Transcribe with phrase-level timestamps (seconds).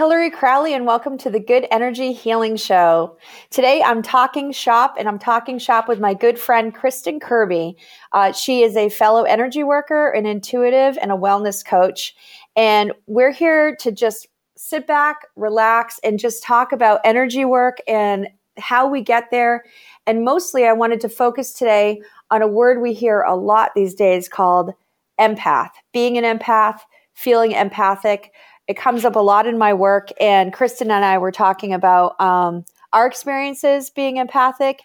[0.00, 3.18] Hillary Crowley, and welcome to the Good Energy Healing Show.
[3.50, 7.76] Today, I'm talking shop, and I'm talking shop with my good friend Kristen Kirby.
[8.12, 12.14] Uh, she is a fellow energy worker, an intuitive, and a wellness coach.
[12.56, 18.26] And we're here to just sit back, relax, and just talk about energy work and
[18.56, 19.64] how we get there.
[20.06, 23.94] And mostly, I wanted to focus today on a word we hear a lot these
[23.94, 24.72] days called
[25.20, 26.78] empath, being an empath,
[27.12, 28.32] feeling empathic.
[28.70, 32.14] It comes up a lot in my work, and Kristen and I were talking about
[32.20, 34.82] um, our experiences being empathic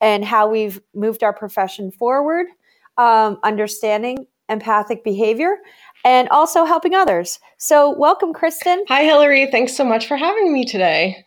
[0.00, 2.46] and how we've moved our profession forward,
[2.96, 5.58] um, understanding empathic behavior,
[6.04, 7.38] and also helping others.
[7.58, 8.82] So, welcome, Kristen.
[8.88, 9.46] Hi, Hillary.
[9.52, 11.24] Thanks so much for having me today.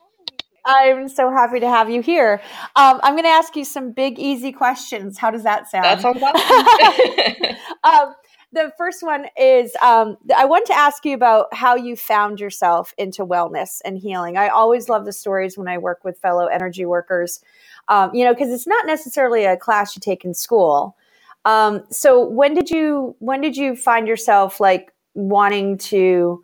[0.66, 2.42] I'm so happy to have you here.
[2.76, 5.18] Um, I'm going to ask you some big, easy questions.
[5.18, 5.86] How does that sound?
[5.86, 6.22] That sounds
[7.46, 7.56] awesome.
[8.10, 8.16] um,
[8.54, 12.94] the first one is um, I want to ask you about how you found yourself
[12.98, 14.38] into wellness and healing.
[14.38, 17.42] I always love the stories when I work with fellow energy workers,
[17.88, 20.98] um, you know, because it's not necessarily a class you take in school.
[21.46, 26.44] Um, so when did you when did you find yourself like wanting to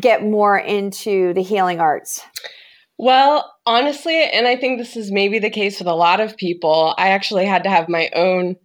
[0.00, 2.22] get more into the healing arts?
[2.98, 6.94] Well, honestly, and I think this is maybe the case with a lot of people,
[6.96, 8.56] I actually had to have my own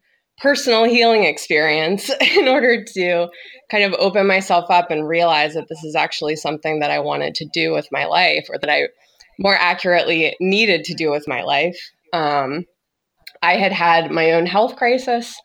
[0.42, 3.28] personal healing experience in order to
[3.70, 7.36] kind of open myself up and realize that this is actually something that I wanted
[7.36, 8.88] to do with my life or that I
[9.40, 11.80] more accurately needed to do with my life.
[12.14, 12.66] Um,
[13.42, 15.36] I had had my own health crisis.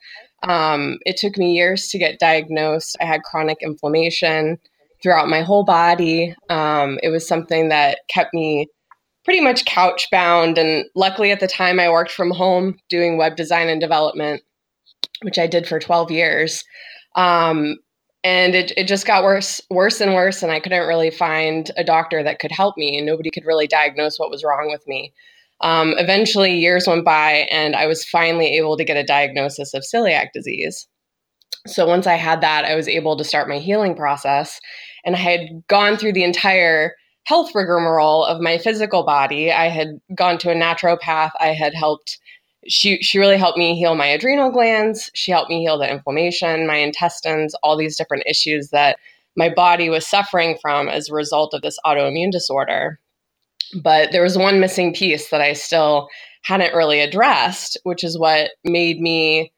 [0.43, 2.95] Um, it took me years to get diagnosed.
[3.01, 4.57] I had chronic inflammation
[5.01, 6.35] throughout my whole body.
[6.49, 8.67] Um, it was something that kept me
[9.23, 10.57] pretty much couch bound.
[10.57, 14.43] And luckily, at the time, I worked from home doing web design and development
[15.21, 16.63] which I did for 12 years.
[17.15, 17.77] Um,
[18.23, 20.43] and it, it just got worse, worse and worse.
[20.43, 23.67] And I couldn't really find a doctor that could help me, and nobody could really
[23.67, 25.13] diagnose what was wrong with me.
[25.61, 29.83] Um, eventually, years went by, and I was finally able to get a diagnosis of
[29.83, 30.87] celiac disease.
[31.65, 34.59] So once I had that, I was able to start my healing process.
[35.05, 36.93] And I had gone through the entire
[37.25, 39.51] health rigmarole of my physical body.
[39.51, 41.31] I had gone to a naturopath.
[41.39, 42.19] I had helped
[42.67, 45.09] she she really helped me heal my adrenal glands.
[45.13, 48.97] She helped me heal the inflammation, my intestines, all these different issues that
[49.35, 52.99] my body was suffering from as a result of this autoimmune disorder.
[53.81, 56.09] But there was one missing piece that I still
[56.43, 59.51] hadn't really addressed, which is what made me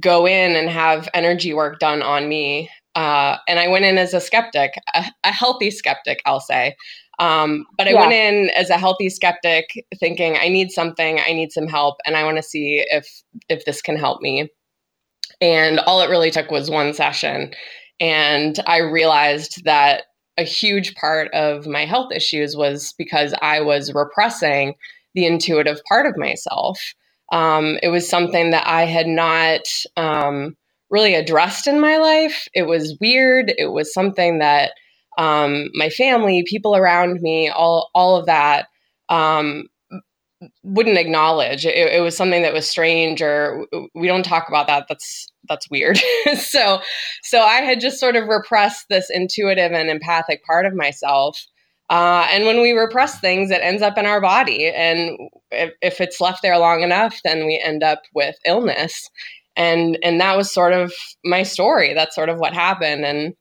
[0.00, 2.70] go in and have energy work done on me.
[2.94, 6.74] Uh, and I went in as a skeptic, a, a healthy skeptic, I'll say.
[7.18, 8.00] Um, but I yeah.
[8.00, 12.16] went in as a healthy skeptic, thinking I need something, I need some help, and
[12.16, 14.48] I want to see if if this can help me.
[15.40, 17.52] And all it really took was one session,
[18.00, 20.04] and I realized that
[20.36, 24.74] a huge part of my health issues was because I was repressing
[25.14, 26.94] the intuitive part of myself.
[27.32, 29.62] Um, it was something that I had not
[29.96, 30.56] um,
[30.90, 32.46] really addressed in my life.
[32.54, 33.52] It was weird.
[33.58, 34.72] It was something that
[35.18, 38.68] um, my family, people around me, all all of that
[39.08, 39.64] um,
[40.62, 41.66] wouldn't acknowledge.
[41.66, 44.86] It, it, was something that was strange, or we don't talk about that.
[44.88, 45.98] That's that's weird.
[46.36, 46.80] so
[47.22, 51.44] so I had just sort of repressed this intuitive and empathic part of myself.
[51.90, 55.18] Uh, and when we repress things, it ends up in our body, and
[55.50, 59.10] if, if it's left there long enough, then we end up with illness.
[59.56, 60.92] And and that was sort of
[61.24, 61.92] my story.
[61.92, 63.04] That's sort of what happened.
[63.04, 63.34] And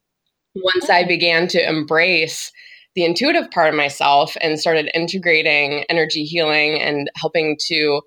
[0.63, 2.51] once I began to embrace
[2.95, 8.01] the intuitive part of myself and started integrating energy healing and helping to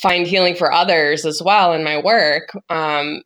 [0.00, 3.22] find healing for others as well in my work, um,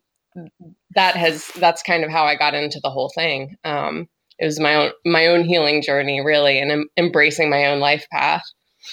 [0.95, 3.55] that has that's kind of how I got into the whole thing.
[3.63, 4.07] Um,
[4.39, 8.07] it was my own my own healing journey, really, and em- embracing my own life
[8.11, 8.43] path.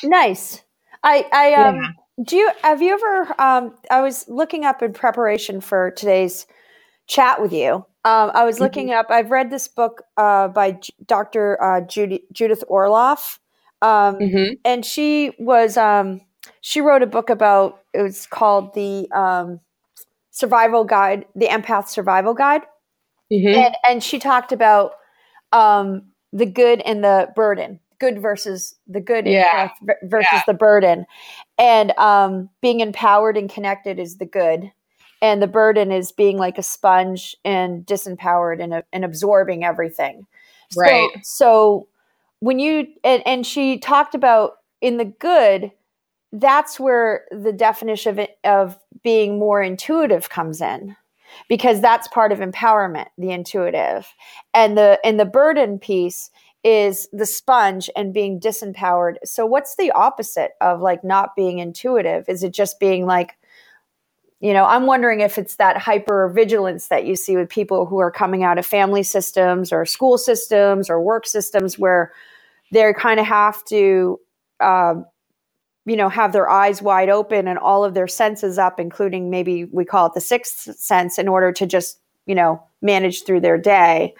[0.02, 0.62] Nice.
[1.02, 1.76] I I um.
[1.76, 1.88] Yeah.
[2.22, 3.34] Do you have you ever?
[3.40, 6.46] Um, I was looking up in preparation for today's
[7.10, 8.64] chat with you, um, I was mm-hmm.
[8.64, 9.06] looking up.
[9.10, 11.62] I've read this book uh, by J- Dr.
[11.62, 13.38] Uh, Judy, Judith Orloff,
[13.82, 14.54] um, mm-hmm.
[14.64, 16.22] and she was um,
[16.62, 17.80] she wrote a book about.
[17.92, 19.60] It was called the um,
[20.30, 22.62] Survival Guide, the Empath Survival Guide,
[23.30, 23.58] mm-hmm.
[23.58, 24.92] and and she talked about
[25.52, 29.70] um, the good and the burden, good versus the good yeah.
[30.04, 30.42] versus yeah.
[30.46, 31.04] the burden,
[31.58, 34.72] and um, being empowered and connected is the good
[35.22, 40.26] and the burden is being like a sponge and disempowered and, and absorbing everything
[40.76, 41.88] right so, so
[42.40, 45.72] when you and, and she talked about in the good
[46.32, 50.96] that's where the definition of it, of being more intuitive comes in
[51.48, 54.06] because that's part of empowerment the intuitive
[54.54, 56.30] and the and the burden piece
[56.62, 59.14] is the sponge and being disempowered.
[59.24, 62.28] So what's the opposite of like not being intuitive?
[62.28, 63.36] Is it just being like
[64.40, 67.98] you know, I'm wondering if it's that hyper vigilance that you see with people who
[67.98, 72.12] are coming out of family systems or school systems or work systems where
[72.72, 74.18] they kind of have to,
[74.60, 75.04] um,
[75.84, 79.66] you know, have their eyes wide open and all of their senses up, including maybe
[79.66, 83.58] we call it the sixth sense, in order to just, you know, manage through their
[83.58, 84.14] day.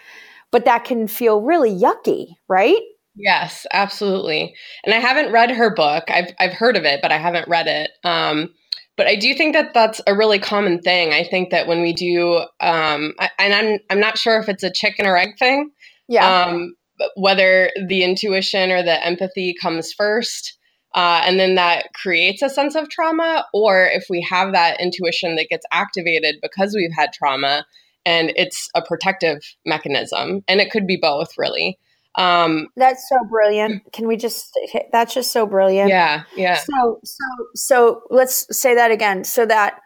[0.50, 2.80] But that can feel really yucky, right?
[3.14, 4.54] Yes, absolutely.
[4.84, 6.04] And I haven't read her book.
[6.08, 7.90] I've I've heard of it, but I haven't read it.
[8.04, 8.52] Um,
[9.00, 11.14] but I do think that that's a really common thing.
[11.14, 14.62] I think that when we do, um, I, and I'm I'm not sure if it's
[14.62, 15.70] a chicken or egg thing.
[16.06, 16.44] Yeah.
[16.44, 16.74] Um,
[17.16, 20.58] whether the intuition or the empathy comes first,
[20.94, 25.36] uh, and then that creates a sense of trauma, or if we have that intuition
[25.36, 27.64] that gets activated because we've had trauma,
[28.04, 31.78] and it's a protective mechanism, and it could be both, really.
[32.16, 33.92] Um, that's so brilliant.
[33.92, 34.50] Can we just?
[34.92, 35.90] That's just so brilliant.
[35.90, 36.56] Yeah, yeah.
[36.56, 37.24] So, so,
[37.54, 39.24] so let's say that again.
[39.24, 39.80] So that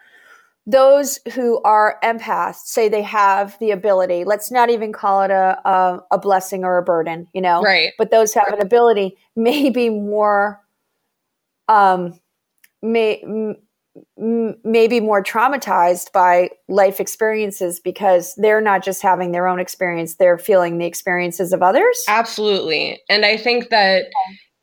[0.67, 4.25] those who are empaths say they have the ability.
[4.25, 7.61] Let's not even call it a a, a blessing or a burden, you know.
[7.61, 7.93] Right.
[7.99, 10.61] But those who have an ability may be more,
[11.69, 12.19] um,
[12.83, 13.23] may
[14.17, 20.39] maybe more traumatized by life experiences because they're not just having their own experience they're
[20.39, 22.05] feeling the experiences of others?
[22.09, 23.01] Absolutely.
[23.09, 24.07] And i think that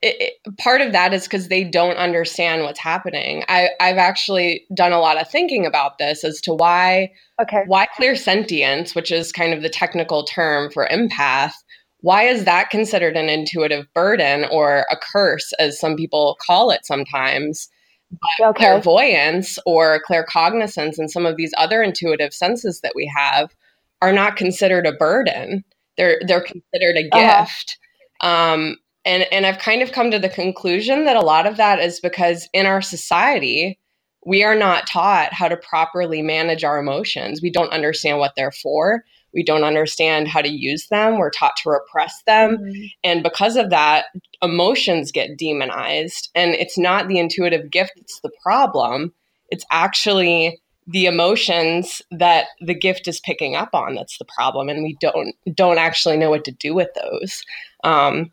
[0.02, 3.44] it, it, part of that is because they don't understand what's happening.
[3.48, 7.12] I, i've actually done a lot of thinking about this as to why
[7.42, 7.64] okay.
[7.68, 11.54] why clairsentience which is kind of the technical term for empath
[12.02, 16.86] why is that considered an intuitive burden or a curse as some people call it
[16.86, 17.70] sometimes
[18.12, 18.66] but okay.
[18.66, 23.54] clairvoyance or claircognizance and some of these other intuitive senses that we have
[24.02, 25.64] are not considered a burden.
[25.98, 27.44] They're they're considered a uh-huh.
[27.44, 27.78] gift.
[28.22, 31.80] Um, and and I've kind of come to the conclusion that a lot of that
[31.80, 33.80] is because in our society
[34.26, 37.42] we are not taught how to properly manage our emotions.
[37.42, 39.04] We don't understand what they're for.
[39.34, 41.18] We don't understand how to use them.
[41.18, 42.58] We're taught to repress them.
[42.58, 42.84] Mm-hmm.
[43.04, 44.06] And because of that,
[44.42, 46.30] emotions get demonized.
[46.36, 49.14] And it's not the intuitive gift that's the problem.
[49.50, 54.84] It's actually the emotions that the gift is picking up on that's the problem and
[54.84, 57.44] we don't don't actually know what to do with those
[57.84, 58.32] um,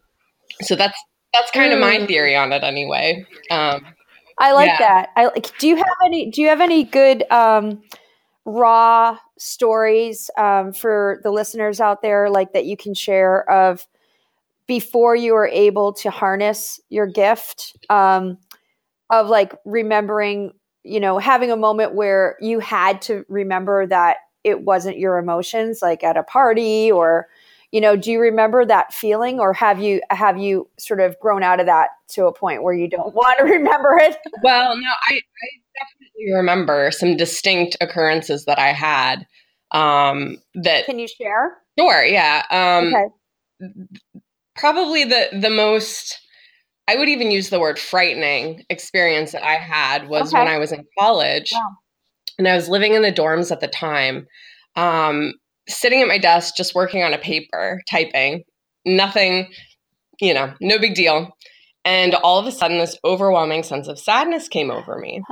[0.62, 0.98] so that's
[1.34, 2.06] that's kind of my mm.
[2.06, 3.84] theory on it anyway um,
[4.38, 4.78] i like yeah.
[4.78, 7.82] that i like do you have any do you have any good um,
[8.48, 13.86] raw stories um, for the listeners out there, like that you can share of
[14.66, 18.38] before you were able to harness your gift, um,
[19.10, 20.52] of like remembering,
[20.82, 25.80] you know, having a moment where you had to remember that it wasn't your emotions,
[25.82, 27.28] like at a party or
[27.70, 31.42] you know do you remember that feeling or have you have you sort of grown
[31.42, 34.16] out of that to a point where you don't want to remember it?
[34.42, 35.48] Well no i, I
[36.32, 39.26] remember some distinct occurrences that I had.
[39.70, 41.58] Um, that can you share?
[41.78, 42.04] Sure.
[42.04, 42.42] Yeah.
[42.50, 43.98] Um, okay.
[44.56, 46.18] Probably the the most.
[46.88, 50.38] I would even use the word frightening experience that I had was okay.
[50.38, 51.76] when I was in college, wow.
[52.38, 54.26] and I was living in the dorms at the time.
[54.74, 55.34] Um,
[55.68, 58.42] sitting at my desk, just working on a paper, typing,
[58.86, 59.52] nothing,
[60.20, 61.30] you know, no big deal.
[61.84, 65.22] And all of a sudden, this overwhelming sense of sadness came over me.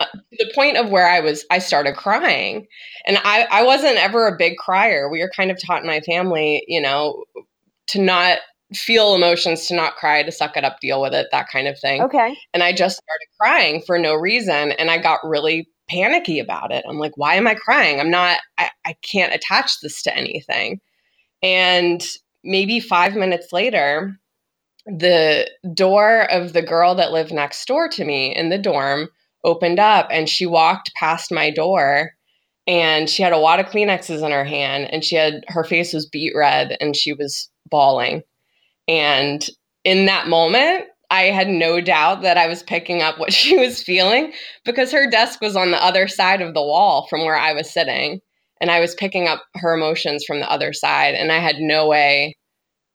[0.00, 2.66] Uh, the point of where I was, I started crying.
[3.06, 5.08] And I, I wasn't ever a big crier.
[5.10, 7.24] We were kind of taught in my family, you know,
[7.88, 8.38] to not
[8.74, 11.78] feel emotions, to not cry, to suck it up, deal with it, that kind of
[11.80, 12.02] thing.
[12.02, 12.36] Okay.
[12.52, 14.72] And I just started crying for no reason.
[14.72, 16.84] And I got really panicky about it.
[16.88, 17.98] I'm like, why am I crying?
[17.98, 20.80] I'm not, I, I can't attach this to anything.
[21.42, 22.04] And
[22.44, 24.18] maybe five minutes later,
[24.86, 29.08] the door of the girl that lived next door to me in the dorm
[29.48, 32.12] opened up and she walked past my door
[32.66, 35.92] and she had a wad of Kleenexes in her hand and she had her face
[35.94, 38.22] was beet red and she was bawling.
[38.86, 39.44] And
[39.84, 43.82] in that moment, I had no doubt that I was picking up what she was
[43.82, 44.32] feeling
[44.64, 47.72] because her desk was on the other side of the wall from where I was
[47.72, 48.20] sitting.
[48.60, 51.14] And I was picking up her emotions from the other side.
[51.14, 52.36] And I had no way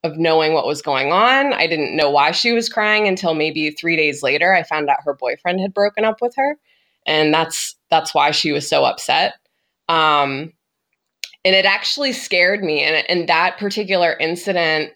[0.03, 1.53] of knowing what was going on.
[1.53, 4.97] I didn't know why she was crying until maybe 3 days later I found out
[5.05, 6.57] her boyfriend had broken up with her
[7.05, 9.35] and that's that's why she was so upset.
[9.87, 10.51] Um
[11.45, 14.91] and it actually scared me and and that particular incident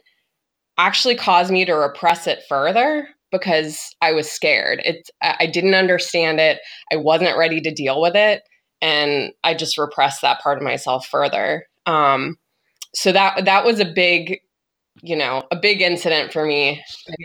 [0.78, 4.82] actually caused me to repress it further because I was scared.
[4.84, 6.60] It I didn't understand it.
[6.92, 8.44] I wasn't ready to deal with it
[8.82, 11.66] and I just repressed that part of myself further.
[11.86, 12.38] Um
[12.94, 14.42] so that that was a big
[15.08, 16.84] you know, a big incident for me.
[17.08, 17.16] Yeah.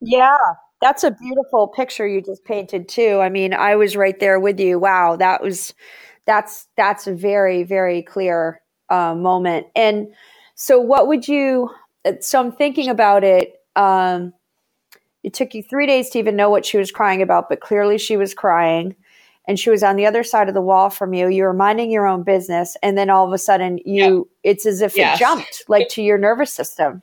[0.00, 0.38] Yeah.
[0.80, 3.18] That's a beautiful picture you just painted too.
[3.20, 4.78] I mean, I was right there with you.
[4.78, 5.74] Wow, that was
[6.24, 9.66] that's that's a very very clear uh, moment.
[9.74, 10.08] And
[10.54, 11.70] so, what would you?
[12.20, 13.54] So I'm thinking about it.
[13.76, 14.32] Um,
[15.22, 17.98] it took you three days to even know what she was crying about, but clearly
[17.98, 18.94] she was crying,
[19.46, 21.28] and she was on the other side of the wall from you.
[21.28, 24.80] You were minding your own business, and then all of a sudden, you it's as
[24.80, 25.16] if yes.
[25.16, 27.02] it jumped like to your nervous system.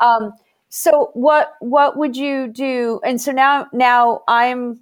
[0.00, 0.32] Um,
[0.68, 3.00] so what what would you do?
[3.04, 4.80] And so now now i'm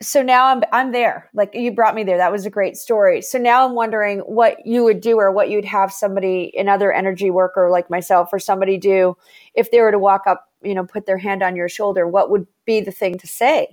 [0.00, 1.28] so now i'm i'm there.
[1.34, 2.16] Like you brought me there.
[2.16, 3.20] That was a great story.
[3.20, 7.30] So now i'm wondering what you would do or what you'd have somebody another energy
[7.30, 9.16] worker like myself or somebody do
[9.54, 12.30] if they were to walk up you know put their hand on your shoulder what
[12.30, 13.68] would be the thing to say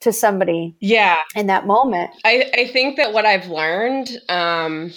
[0.00, 1.18] to somebody yeah.
[1.34, 2.10] in that moment?
[2.24, 4.92] I i think that what i've learned um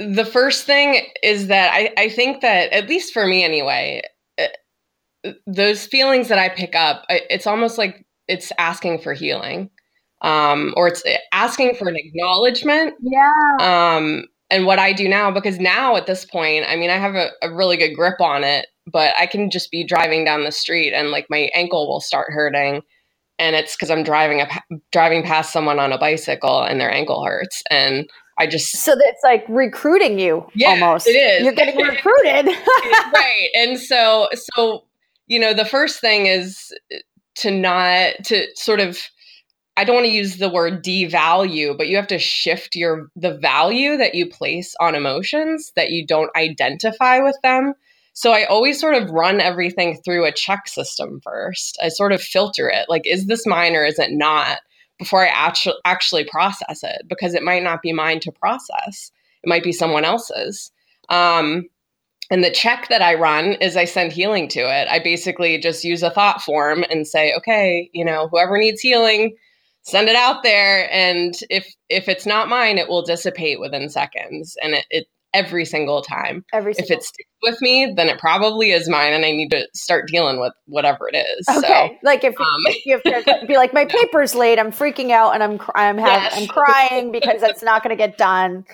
[0.00, 4.02] the first thing is that I, I think that at least for me anyway
[4.40, 9.70] uh, those feelings that i pick up it's almost like it's asking for healing
[10.22, 11.02] um, or it's
[11.32, 13.56] asking for an acknowledgement yeah.
[13.60, 17.14] um, and what i do now because now at this point i mean i have
[17.14, 20.52] a, a really good grip on it but i can just be driving down the
[20.52, 22.80] street and like my ankle will start hurting
[23.38, 24.48] and it's because i'm driving a
[24.92, 28.08] driving past someone on a bicycle and their ankle hurts and
[28.40, 31.06] I just so it's like recruiting you yeah, almost.
[31.06, 31.44] It is.
[31.44, 32.46] You're getting recruited.
[33.14, 33.48] right.
[33.54, 34.84] And so so
[35.26, 36.72] you know, the first thing is
[37.36, 38.98] to not to sort of
[39.76, 43.36] I don't want to use the word devalue, but you have to shift your the
[43.36, 47.74] value that you place on emotions that you don't identify with them.
[48.14, 51.78] So I always sort of run everything through a check system first.
[51.82, 52.86] I sort of filter it.
[52.88, 54.60] Like, is this mine or is it not?
[55.00, 59.10] Before I actually actually process it because it might not be mine to process.
[59.42, 60.70] It might be someone else's.
[61.08, 61.64] Um,
[62.30, 64.86] and the check that I run is I send healing to it.
[64.88, 69.34] I basically just use a thought form and say, okay, you know, whoever needs healing,
[69.82, 70.88] send it out there.
[70.92, 74.56] And if if it's not mine, it will dissipate within seconds.
[74.62, 76.44] And it, it every single time.
[76.52, 79.66] Every if it sticks with me, then it probably is mine, and I need to
[79.74, 81.48] start dealing with whatever it is.
[81.48, 82.46] Okay, so, like if um,
[82.84, 86.22] you have to be like, my paper's late, I'm freaking out, and I'm I'm have,
[86.22, 86.36] yes.
[86.36, 88.64] I'm crying because it's not going to get done,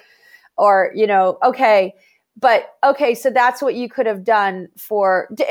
[0.57, 1.95] or you know, okay,
[2.39, 5.29] but okay, so that's what you could have done for.
[5.35, 5.45] D-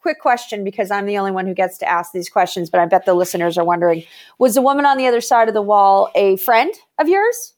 [0.00, 2.86] quick question because I'm the only one who gets to ask these questions, but I
[2.86, 4.04] bet the listeners are wondering:
[4.38, 7.54] Was the woman on the other side of the wall a friend of yours?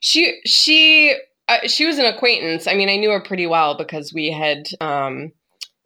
[0.00, 1.16] She she
[1.50, 2.68] uh, she was an acquaintance.
[2.68, 5.32] I mean, I knew her pretty well because we had um,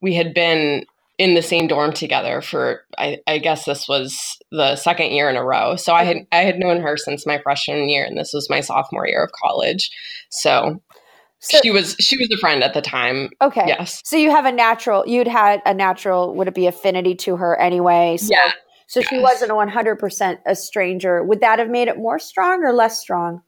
[0.03, 0.85] we had been
[1.17, 5.37] in the same dorm together for I, I, guess this was the second year in
[5.37, 5.77] a row.
[5.77, 8.61] So I had I had known her since my freshman year, and this was my
[8.61, 9.91] sophomore year of college.
[10.31, 10.83] So,
[11.39, 13.31] so she was she was a friend at the time.
[13.41, 13.65] Okay.
[13.67, 14.03] Yes.
[14.05, 15.05] So you have a natural.
[15.07, 16.35] You'd had a natural.
[16.35, 18.19] Would it be affinity to her anyway?
[18.19, 18.53] So, yeah.
[18.87, 19.09] So yes.
[19.09, 21.25] she wasn't a one hundred percent a stranger.
[21.25, 23.41] Would that have made it more strong or less strong?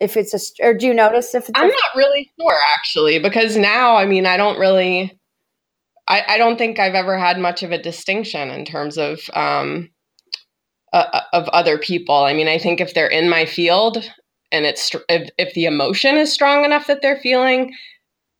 [0.00, 3.96] If it's a or do you notice if I'm not really sure actually because now
[3.96, 5.18] I mean I don't really
[6.08, 9.90] I, I don't think I've ever had much of a distinction in terms of um
[10.92, 12.16] uh, uh of other people.
[12.16, 14.10] I mean I think if they're in my field
[14.50, 17.74] and it's if, if the emotion is strong enough that they're feeling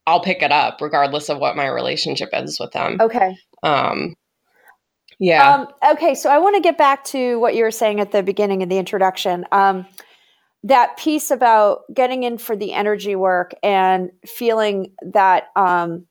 [0.06, 2.96] I'll pick it up regardless of what my relationship is with them.
[3.00, 3.36] Okay.
[3.62, 4.16] Um
[5.22, 5.54] yeah.
[5.54, 8.22] Um, okay, so I want to get back to what you were saying at the
[8.22, 9.44] beginning of the introduction.
[9.52, 9.86] Um,
[10.62, 16.06] that piece about getting in for the energy work and feeling that um,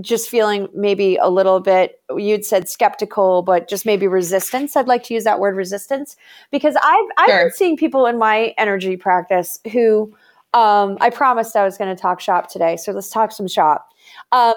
[0.00, 5.02] just feeling maybe a little bit you'd said skeptical but just maybe resistance i'd like
[5.02, 6.16] to use that word resistance
[6.52, 7.44] because i've, I've sure.
[7.46, 10.14] been seeing people in my energy practice who
[10.54, 13.88] um, i promised i was going to talk shop today so let's talk some shop
[14.30, 14.54] um,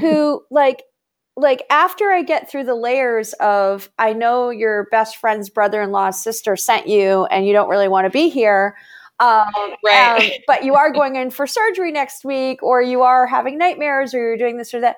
[0.00, 0.84] who like
[1.36, 6.56] like after I get through the layers of I know your best friend's brother-in-law's sister
[6.56, 8.76] sent you and you don't really want to be here.
[9.20, 9.46] Um,
[9.84, 10.32] right.
[10.32, 14.12] Um, but you are going in for surgery next week, or you are having nightmares,
[14.12, 14.96] or you're doing this or that.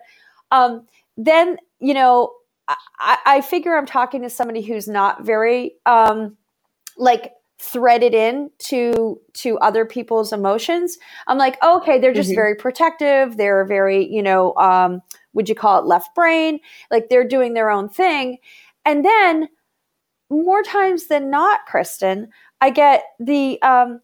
[0.51, 2.33] Um, then, you know,
[2.99, 6.37] I, I, figure I'm talking to somebody who's not very, um,
[6.97, 10.97] like, threaded in to to other people's emotions
[11.27, 12.37] i'm like okay they're just mm-hmm.
[12.37, 15.03] very protective they're very you know um
[15.39, 16.59] would you call it left brain?
[16.91, 18.39] Like they're doing their own thing.
[18.85, 19.49] And then
[20.29, 22.29] more times than not, Kristen,
[22.61, 24.01] I get the, um,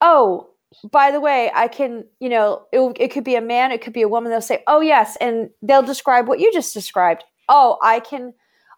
[0.00, 0.50] oh,
[0.90, 3.92] by the way, I can, you know, it, it could be a man, it could
[3.92, 4.32] be a woman.
[4.32, 5.16] They'll say, oh, yes.
[5.20, 7.22] And they'll describe what you just described.
[7.48, 8.34] Oh, I can.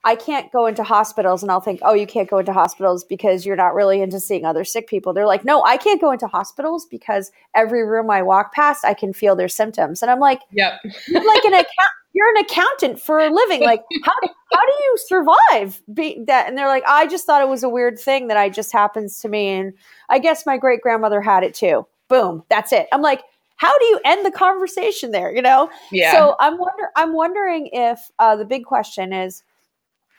[0.07, 3.45] I can't go into hospitals and I'll think, oh, you can't go into hospitals because
[3.45, 5.13] you're not really into seeing other sick people.
[5.13, 8.95] They're like, no, I can't go into hospitals because every room I walk past, I
[8.95, 10.03] can feel their symptoms.
[10.03, 10.75] And I'm like, yep.
[11.09, 13.63] you're like an account, you're an accountant for a living.
[13.63, 14.13] Like, how,
[14.53, 16.47] how do you survive be that?
[16.47, 19.19] And they're like, I just thought it was a weird thing that I just happens
[19.23, 19.49] to me.
[19.49, 19.73] And
[20.09, 21.85] I guess my great grandmother had it too.
[22.07, 22.45] Boom.
[22.49, 22.87] That's it.
[22.93, 23.25] I'm like,
[23.57, 25.35] how do you end the conversation there?
[25.35, 25.69] You know?
[25.91, 26.13] Yeah.
[26.13, 29.43] So I'm wonder I'm wondering if uh, the big question is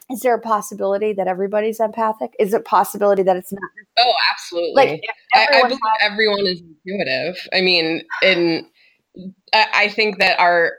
[0.09, 2.33] is there a possibility that everybody's empathic?
[2.39, 3.61] Is it possibility that it's not?
[3.99, 4.73] Oh, absolutely.
[4.73, 5.01] Like
[5.33, 7.35] I, I, believe has- everyone is intuitive.
[7.53, 8.67] I mean, in
[9.53, 10.73] I think that our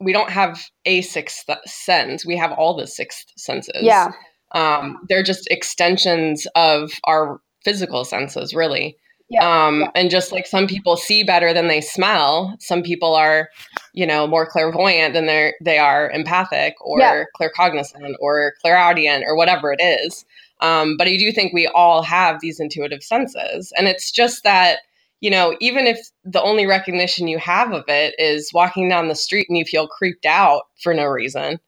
[0.00, 2.24] we don't have a sixth sense.
[2.24, 3.82] We have all the sixth senses.
[3.82, 4.12] Yeah.
[4.52, 8.96] Um, they're just extensions of our physical senses, really.
[9.28, 9.90] Yeah, um, yeah.
[9.96, 13.48] And just like some people see better than they smell, some people are,
[13.92, 17.24] you know, more clairvoyant than they they are empathic or Yeah.
[17.40, 20.24] claircognizant or clairaudient or whatever it is.
[20.60, 24.80] Um, but I do think we all have these intuitive senses, and it's just that
[25.20, 29.14] you know, even if the only recognition you have of it is walking down the
[29.14, 31.58] street and you feel creeped out for no reason,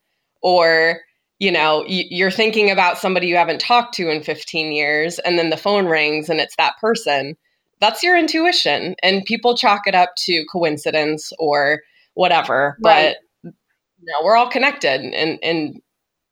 [0.42, 1.00] or
[1.40, 5.50] you know, you're thinking about somebody you haven't talked to in 15 years, and then
[5.50, 7.36] the phone rings and it's that person
[7.80, 11.82] that's your intuition and people chalk it up to coincidence or
[12.14, 13.14] whatever Right.
[13.42, 13.52] but
[14.00, 15.80] you know, we're all connected and and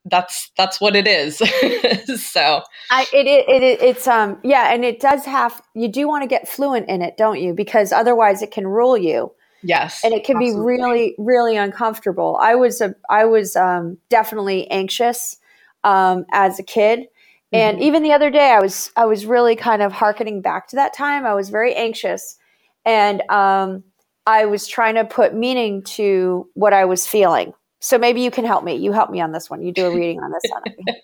[0.08, 1.38] that's that's what it is
[2.22, 6.22] so I it, it it it's um yeah, and it does have you do want
[6.22, 7.54] to get fluent in it, don't you?
[7.54, 9.32] Because otherwise it can rule you.
[9.64, 14.70] yes and it can be really really uncomfortable i was a i was um, definitely
[14.70, 15.38] anxious
[15.82, 17.06] um, as a kid
[17.56, 17.82] and Mhm.
[17.82, 20.92] even the other day i was i was really kind of harkening back to that
[20.94, 21.26] time.
[21.26, 22.36] I was very anxious.
[22.84, 23.84] And um,
[24.26, 27.52] i was trying to put meaning to what i was feeling.
[27.80, 28.74] So maybe you can help me.
[28.76, 29.62] You help me on this one.
[29.62, 30.62] You do a reading on this one.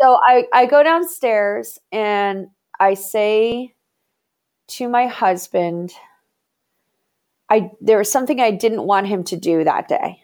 [0.00, 3.74] So i i go downstairs and i say
[4.68, 5.92] to my husband
[7.48, 10.20] I there was something I didn't want him to do that day.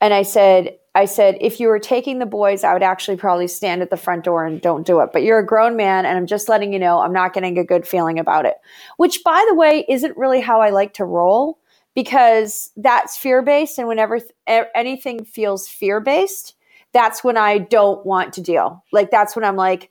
[0.00, 3.46] And I said, I said, if you were taking the boys, I would actually probably
[3.48, 5.10] stand at the front door and don't do it.
[5.12, 7.64] But you're a grown man, and I'm just letting you know I'm not getting a
[7.64, 8.54] good feeling about it.
[8.96, 11.58] Which, by the way, isn't really how I like to roll
[11.94, 13.78] because that's fear based.
[13.78, 16.54] And whenever th- anything feels fear based,
[16.92, 18.84] that's when I don't want to deal.
[18.92, 19.90] Like that's when I'm like,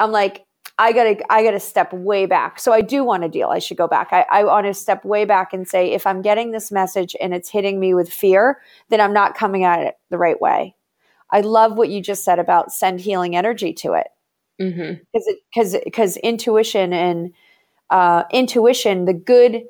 [0.00, 0.44] I'm like,
[0.78, 2.58] I gotta, I gotta step way back.
[2.58, 3.48] So I do want to deal.
[3.48, 4.08] I should go back.
[4.12, 7.34] I, I want to step way back and say, if I'm getting this message and
[7.34, 10.74] it's hitting me with fear, then I'm not coming at it the right way.
[11.30, 14.08] I love what you just said about send healing energy to it
[15.12, 17.32] because because because intuition and
[17.90, 19.64] uh, intuition, the good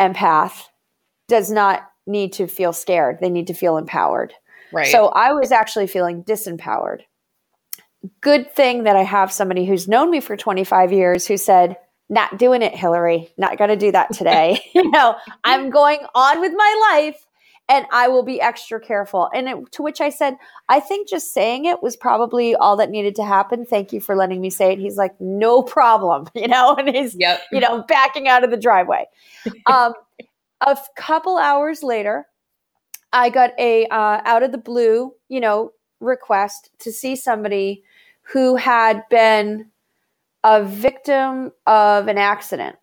[0.00, 0.64] empath
[1.28, 3.18] does not need to feel scared.
[3.20, 4.32] They need to feel empowered.
[4.72, 7.02] right So I was actually feeling disempowered.
[8.20, 11.76] Good thing that I have somebody who's known me for 25 years who said,
[12.08, 13.28] not doing it, Hillary.
[13.36, 14.60] Not going to do that today.
[14.74, 17.26] you know, I'm going on with my life
[17.68, 19.28] and I will be extra careful.
[19.34, 20.36] And it, to which I said,
[20.68, 23.66] I think just saying it was probably all that needed to happen.
[23.66, 24.78] Thank you for letting me say it.
[24.78, 28.56] He's like, no problem, you know, and he's, yep you know, backing out of the
[28.56, 29.06] driveway.
[29.66, 29.94] Um,
[30.60, 32.26] a couple hours later,
[33.12, 37.84] I got a uh, out of the blue, you know, request to see somebody
[38.32, 39.70] who had been
[40.44, 42.76] a victim of an accident.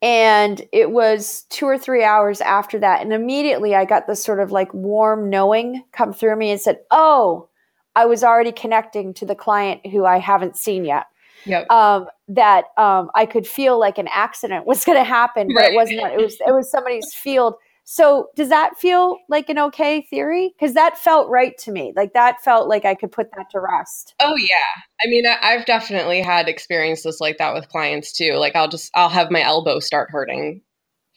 [0.00, 3.02] And it was two or three hours after that.
[3.02, 6.78] And immediately I got this sort of like warm knowing come through me and said,
[6.90, 7.48] Oh,
[7.96, 11.06] I was already connecting to the client who I haven't seen yet
[11.44, 15.60] yep um, that um, I could feel like an accident was going to happen, but
[15.62, 15.72] Right.
[15.72, 16.00] it wasn't.
[16.12, 17.54] It was it was somebody's field.
[17.90, 20.52] So does that feel like an okay theory?
[20.54, 21.94] Because that felt right to me.
[21.96, 24.14] Like that felt like I could put that to rest.
[24.20, 24.56] Oh yeah.
[25.02, 28.34] I mean, I've definitely had experiences like that with clients too.
[28.34, 30.60] Like I'll just I'll have my elbow start hurting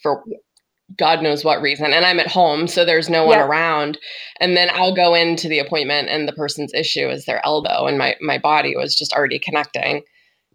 [0.02, 0.24] for
[0.98, 3.48] God knows what reason, and I'm at home, so there's no one Yeah.
[3.48, 3.98] around.
[4.40, 7.98] And then I'll go into the appointment, and the person's issue is their elbow, and
[7.98, 10.04] my my body was just already connecting.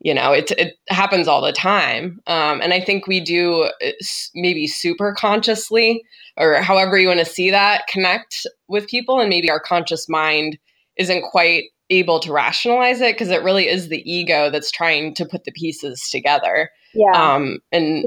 [0.01, 3.91] You know, it it happens all the time, um, and I think we do uh,
[4.35, 6.05] maybe super consciously,
[6.37, 10.59] or however you want to see that, connect with people, and maybe our conscious mind
[10.97, 15.25] isn't quite able to rationalize it because it really is the ego that's trying to
[15.25, 17.13] put the pieces together Yeah.
[17.35, 18.05] um, and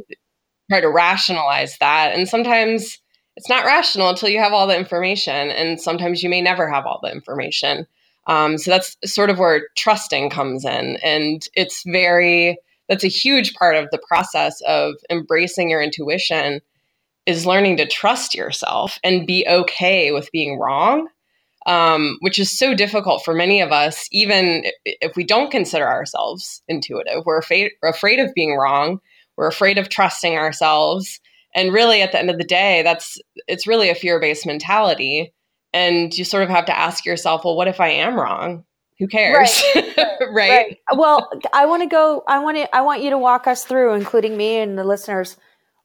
[0.70, 2.14] try to rationalize that.
[2.14, 3.00] And sometimes
[3.36, 6.86] it's not rational until you have all the information, and sometimes you may never have
[6.86, 7.88] all the information.
[8.30, 13.54] Um, so that's sort of where trusting comes in, and it's very that's a huge
[13.56, 16.62] part of the process of embracing your intuition
[17.26, 21.08] is learning to trust yourself and be okay with being wrong
[21.66, 26.64] um, which is so difficult for many of us, even if we don't consider ourselves
[26.68, 27.24] intuitive.
[27.26, 29.00] We're afraid, we're afraid of being wrong.
[29.38, 31.20] We're afraid of trusting ourselves.
[31.56, 35.34] And really, at the end of the day, that's it's really a fear based mentality.
[35.74, 38.64] And you sort of have to ask yourself, well, what if I am wrong?
[38.98, 39.64] Who cares?
[39.76, 39.96] Right.
[39.98, 40.30] right.
[40.32, 40.78] right.
[40.96, 42.24] Well, I want to go.
[42.28, 42.76] I want to.
[42.76, 45.38] I want you to walk us through, including me and the listeners.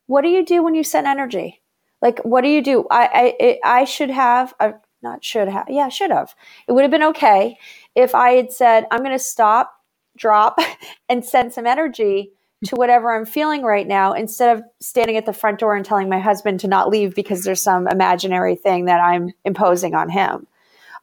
[0.06, 1.62] What do you do when you send energy?
[2.02, 2.86] Like, what do you do?
[2.90, 4.52] I I, I should have.
[4.58, 4.72] Uh,
[5.04, 5.66] not should have.
[5.68, 6.34] Yeah, should have.
[6.66, 7.56] It would have been okay
[7.94, 9.72] if I had said, I'm going to stop,
[10.16, 10.58] drop,
[11.08, 12.32] and send some energy
[12.64, 16.08] to whatever I'm feeling right now instead of standing at the front door and telling
[16.08, 20.46] my husband to not leave because there's some imaginary thing that I'm imposing on him.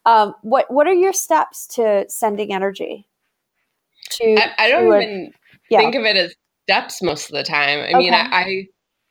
[0.06, 3.08] Um, what What are your steps to sending energy?
[4.12, 5.32] To I, I don't to even a,
[5.70, 5.80] yeah.
[5.80, 6.36] think of it as
[6.68, 7.80] steps most of the time.
[7.80, 7.98] I okay.
[7.98, 8.68] mean, I,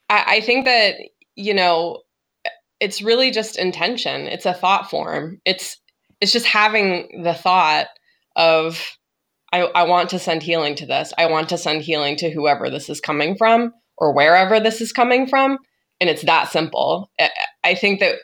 [0.08, 0.96] I I think that
[1.36, 2.02] you know
[2.80, 4.22] it's really just intention.
[4.22, 5.40] It's a thought form.
[5.44, 5.78] It's
[6.20, 7.86] it's just having the thought
[8.36, 8.98] of
[9.52, 11.12] I, I want to send healing to this.
[11.18, 14.92] I want to send healing to whoever this is coming from or wherever this is
[14.92, 15.58] coming from.
[16.00, 17.10] And it's that simple.
[17.64, 18.16] I think that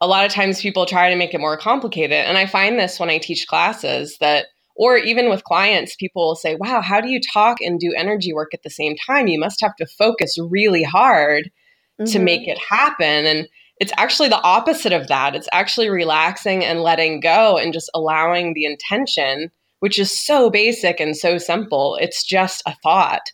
[0.00, 2.18] a lot of times people try to make it more complicated.
[2.18, 6.36] And I find this when I teach classes that, or even with clients, people will
[6.36, 9.26] say, wow, how do you talk and do energy work at the same time?
[9.26, 11.50] You must have to focus really hard
[11.98, 12.12] mm-hmm.
[12.12, 13.24] to make it happen.
[13.24, 13.48] And
[13.80, 15.34] it's actually the opposite of that.
[15.34, 21.00] It's actually relaxing and letting go and just allowing the intention, which is so basic
[21.00, 21.96] and so simple.
[22.00, 23.32] It's just a thought,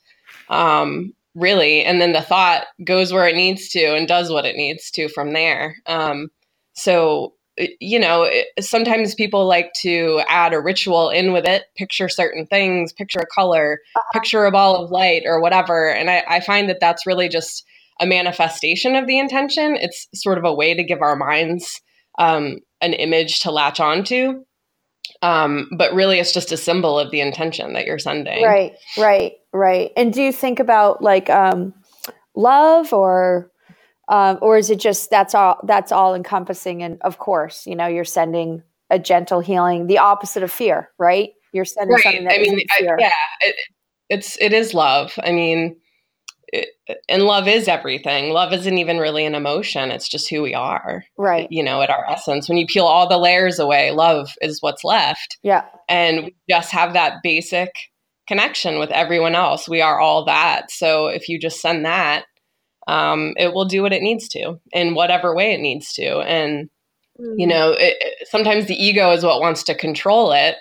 [0.49, 1.83] um, really.
[1.85, 5.09] And then the thought goes where it needs to and does what it needs to
[5.09, 5.77] from there.
[5.87, 6.29] Um,
[6.75, 7.35] so,
[7.81, 12.47] you know, it, sometimes people like to add a ritual in with it, picture certain
[12.47, 14.19] things, picture a color, uh-huh.
[14.19, 15.91] picture a ball of light or whatever.
[15.91, 17.65] And I, I find that that's really just
[18.01, 19.77] a manifestation of the intention.
[19.77, 21.81] It's sort of a way to give our minds
[22.19, 24.45] um, an image to latch onto.
[25.21, 28.43] Um, but really, it's just a symbol of the intention that you're sending.
[28.43, 29.91] Right, right, right.
[29.97, 31.75] And do you think about like um,
[32.35, 33.51] love or
[34.09, 37.87] um, or is it just that's all that's all encompassing and of course you know
[37.87, 42.03] you're sending a gentle healing the opposite of fear right you're sending right.
[42.03, 43.11] something that I mean I, yeah
[43.41, 43.57] it,
[44.09, 45.77] it's it is love i mean
[47.09, 48.31] and love is everything.
[48.31, 49.91] Love isn't even really an emotion.
[49.91, 51.05] It's just who we are.
[51.17, 51.49] Right.
[51.51, 52.49] You know, at our essence.
[52.49, 55.39] When you peel all the layers away, love is what's left.
[55.43, 55.65] Yeah.
[55.89, 57.71] And we just have that basic
[58.29, 59.69] connection with everyone else.
[59.69, 60.71] We are all that.
[60.71, 62.25] So if you just send that,
[62.87, 66.21] um, it will do what it needs to in whatever way it needs to.
[66.21, 66.69] And,
[67.19, 67.39] mm-hmm.
[67.39, 67.97] you know, it,
[68.29, 70.57] sometimes the ego is what wants to control it.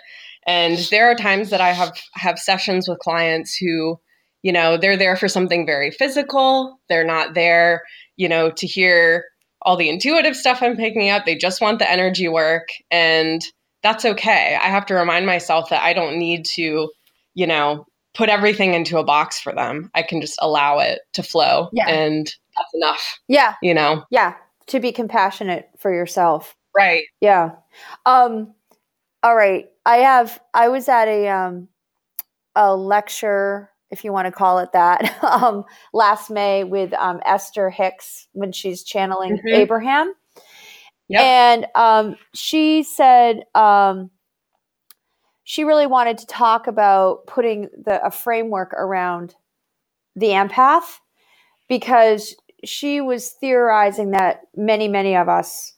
[0.48, 4.00] And there are times that I have have sessions with clients who
[4.44, 6.80] you know they're there for something very physical.
[6.90, 7.84] They're not there
[8.18, 9.26] you know to hear
[9.64, 11.26] all the intuitive stuff i'm picking up.
[11.26, 13.42] They just want the energy work and
[13.84, 14.58] that's okay.
[14.62, 16.92] I have to remind myself that i don't need to
[17.34, 19.90] you know put everything into a box for them.
[19.96, 21.90] I can just allow it to flow yeah.
[21.90, 23.56] and that's enough yeah.
[23.64, 24.04] you know?
[24.12, 24.36] Yeah.
[24.68, 26.56] To be compassionate for yourself.
[26.78, 27.06] Right.
[27.22, 27.52] Yeah.
[28.06, 28.54] Um
[29.24, 29.68] all right.
[29.86, 31.68] I have i was at a um
[32.56, 37.70] a lecture if you want to call it that, um, last May with um, Esther
[37.70, 39.48] Hicks when she's channeling mm-hmm.
[39.50, 40.14] Abraham.
[41.10, 41.22] Yep.
[41.22, 44.10] And um, she said um,
[45.44, 49.36] she really wanted to talk about putting the, a framework around
[50.16, 51.00] the empath
[51.68, 55.74] because she was theorizing that many, many of us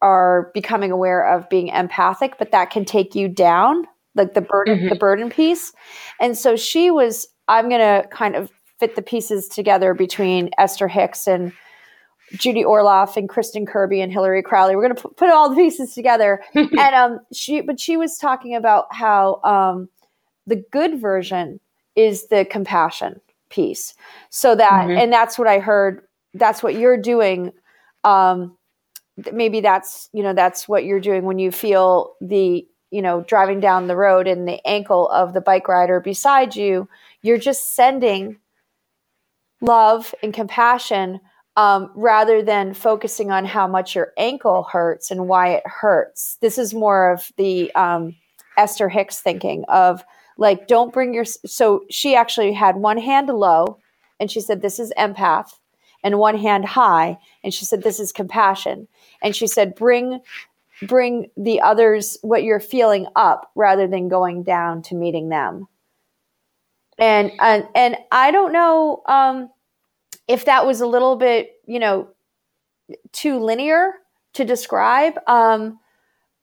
[0.00, 4.78] are becoming aware of being empathic, but that can take you down like the burden
[4.78, 4.88] mm-hmm.
[4.88, 5.72] the burden piece
[6.20, 10.88] and so she was I'm going to kind of fit the pieces together between Esther
[10.88, 11.52] Hicks and
[12.32, 14.74] Judy Orloff and Kristen Kirby and Hillary Crowley.
[14.74, 16.42] We're going to put all the pieces together.
[16.54, 19.88] and um, she, but she was talking about how um,
[20.46, 21.60] the good version
[21.94, 23.94] is the compassion piece.
[24.30, 24.98] So that, mm-hmm.
[24.98, 26.02] and that's what I heard.
[26.34, 27.52] That's what you're doing.
[28.04, 28.56] Um,
[29.32, 33.58] maybe that's you know that's what you're doing when you feel the you know driving
[33.58, 36.88] down the road and the ankle of the bike rider beside you
[37.22, 38.38] you're just sending
[39.60, 41.20] love and compassion
[41.56, 46.38] um, rather than focusing on how much your ankle hurts and why it hurts.
[46.40, 48.16] This is more of the um,
[48.56, 50.04] Esther Hicks thinking of
[50.38, 51.24] like, don't bring your.
[51.24, 53.78] So she actually had one hand low
[54.18, 55.58] and she said, This is empath,
[56.02, 57.18] and one hand high.
[57.44, 58.88] And she said, This is compassion.
[59.22, 60.20] And she said, Bring
[60.86, 65.68] bring the others what you're feeling up rather than going down to meeting them
[66.98, 69.50] and and and I don't know um,
[70.28, 72.08] if that was a little bit, you know,
[73.12, 73.94] too linear
[74.34, 75.14] to describe.
[75.26, 75.78] Um,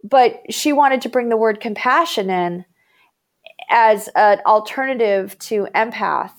[0.03, 2.65] but she wanted to bring the word compassion in
[3.69, 6.31] as an alternative to empath.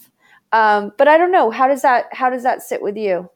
[0.53, 3.31] Um, but I don't know how does that how does that sit with you?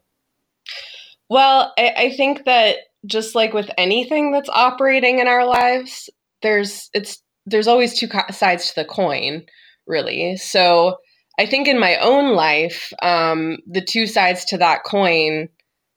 [1.30, 6.10] Well, I, I think that just like with anything that's operating in our lives,
[6.42, 9.44] there's it's there's always two sides to the coin,
[9.86, 10.36] really.
[10.36, 10.96] So
[11.38, 15.48] I think in my own life, um, the two sides to that coin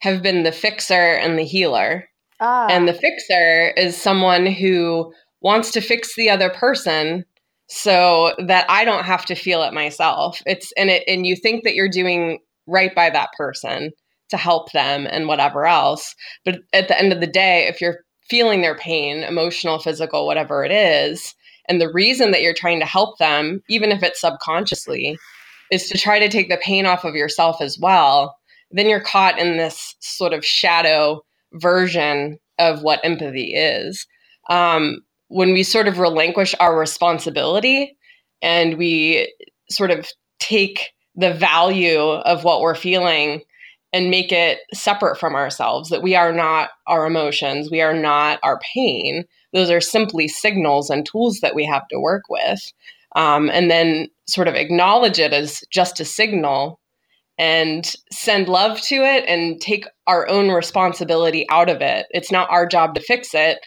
[0.01, 2.09] have been the fixer and the healer.
[2.39, 2.67] Ah.
[2.69, 7.25] And the fixer is someone who wants to fix the other person
[7.67, 10.41] so that I don't have to feel it myself.
[10.45, 13.91] It's and it and you think that you're doing right by that person
[14.29, 16.15] to help them and whatever else.
[16.45, 20.63] But at the end of the day, if you're feeling their pain, emotional, physical, whatever
[20.63, 21.33] it is,
[21.69, 25.17] and the reason that you're trying to help them, even if it's subconsciously,
[25.71, 28.37] is to try to take the pain off of yourself as well,
[28.71, 31.21] then you're caught in this sort of shadow
[31.53, 34.05] version of what empathy is.
[34.49, 37.97] Um, when we sort of relinquish our responsibility
[38.41, 39.33] and we
[39.69, 40.07] sort of
[40.39, 43.41] take the value of what we're feeling
[43.93, 48.39] and make it separate from ourselves that we are not our emotions, we are not
[48.43, 49.23] our pain.
[49.53, 52.59] Those are simply signals and tools that we have to work with.
[53.15, 56.79] Um, and then sort of acknowledge it as just a signal
[57.37, 62.07] and send love to it and take our own responsibility out of it.
[62.09, 63.59] It's not our job to fix it,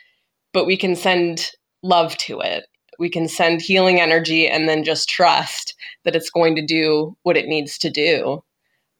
[0.52, 1.50] but we can send
[1.82, 2.66] love to it.
[2.98, 7.36] We can send healing energy and then just trust that it's going to do what
[7.36, 8.42] it needs to do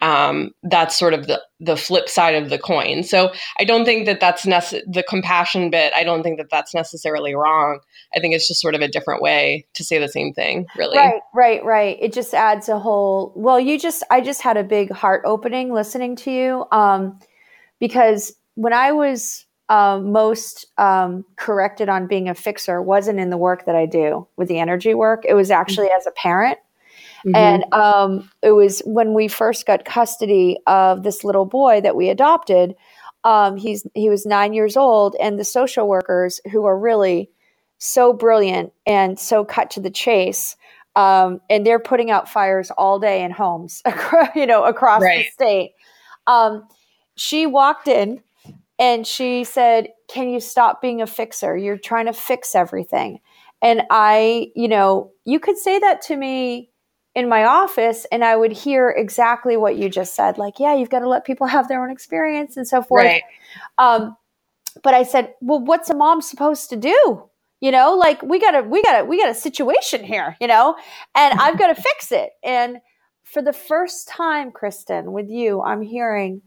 [0.01, 3.03] um, that's sort of the the flip side of the coin.
[3.03, 5.93] So I don't think that that's nece- the compassion bit.
[5.95, 7.81] I don't think that that's necessarily wrong.
[8.17, 10.97] I think it's just sort of a different way to say the same thing, really.
[10.97, 11.99] Right, right, right.
[12.01, 13.33] It just adds a whole.
[13.37, 17.19] Well, you just I just had a big heart opening listening to you, um,
[17.79, 23.37] because when I was uh, most um, corrected on being a fixer wasn't in the
[23.37, 25.23] work that I do with the energy work.
[25.27, 26.59] It was actually as a parent
[27.26, 27.37] Mm-hmm.
[27.37, 32.09] And um, it was when we first got custody of this little boy that we
[32.09, 32.74] adopted.
[33.24, 37.30] Um, he's he was nine years old, and the social workers who are really
[37.78, 40.56] so brilliant and so cut to the chase.
[40.96, 43.83] Um, and they're putting out fires all day in homes,
[44.35, 45.26] you know, across right.
[45.26, 45.72] the state.
[46.26, 46.66] Um,
[47.16, 48.22] she walked in
[48.78, 51.56] and she said, "Can you stop being a fixer?
[51.56, 53.20] You're trying to fix everything."
[53.62, 56.69] And I, you know, you could say that to me
[57.14, 60.90] in my office and I would hear exactly what you just said, like, yeah, you've
[60.90, 63.05] got to let people have their own experience and so forth.
[63.05, 63.23] Right.
[63.79, 64.16] Um,
[64.83, 67.25] but I said, well, what's a mom supposed to do?
[67.61, 70.46] You know, like we got a, we got a, we got a situation here, you
[70.46, 70.77] know,
[71.14, 72.31] and I've got to fix it.
[72.42, 72.79] And
[73.25, 76.42] for the first time, Kristen, with you, I'm hearing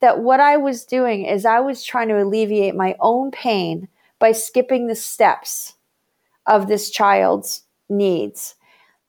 [0.00, 4.32] that what I was doing is I was trying to alleviate my own pain by
[4.32, 5.74] skipping the steps
[6.46, 8.54] of this child's needs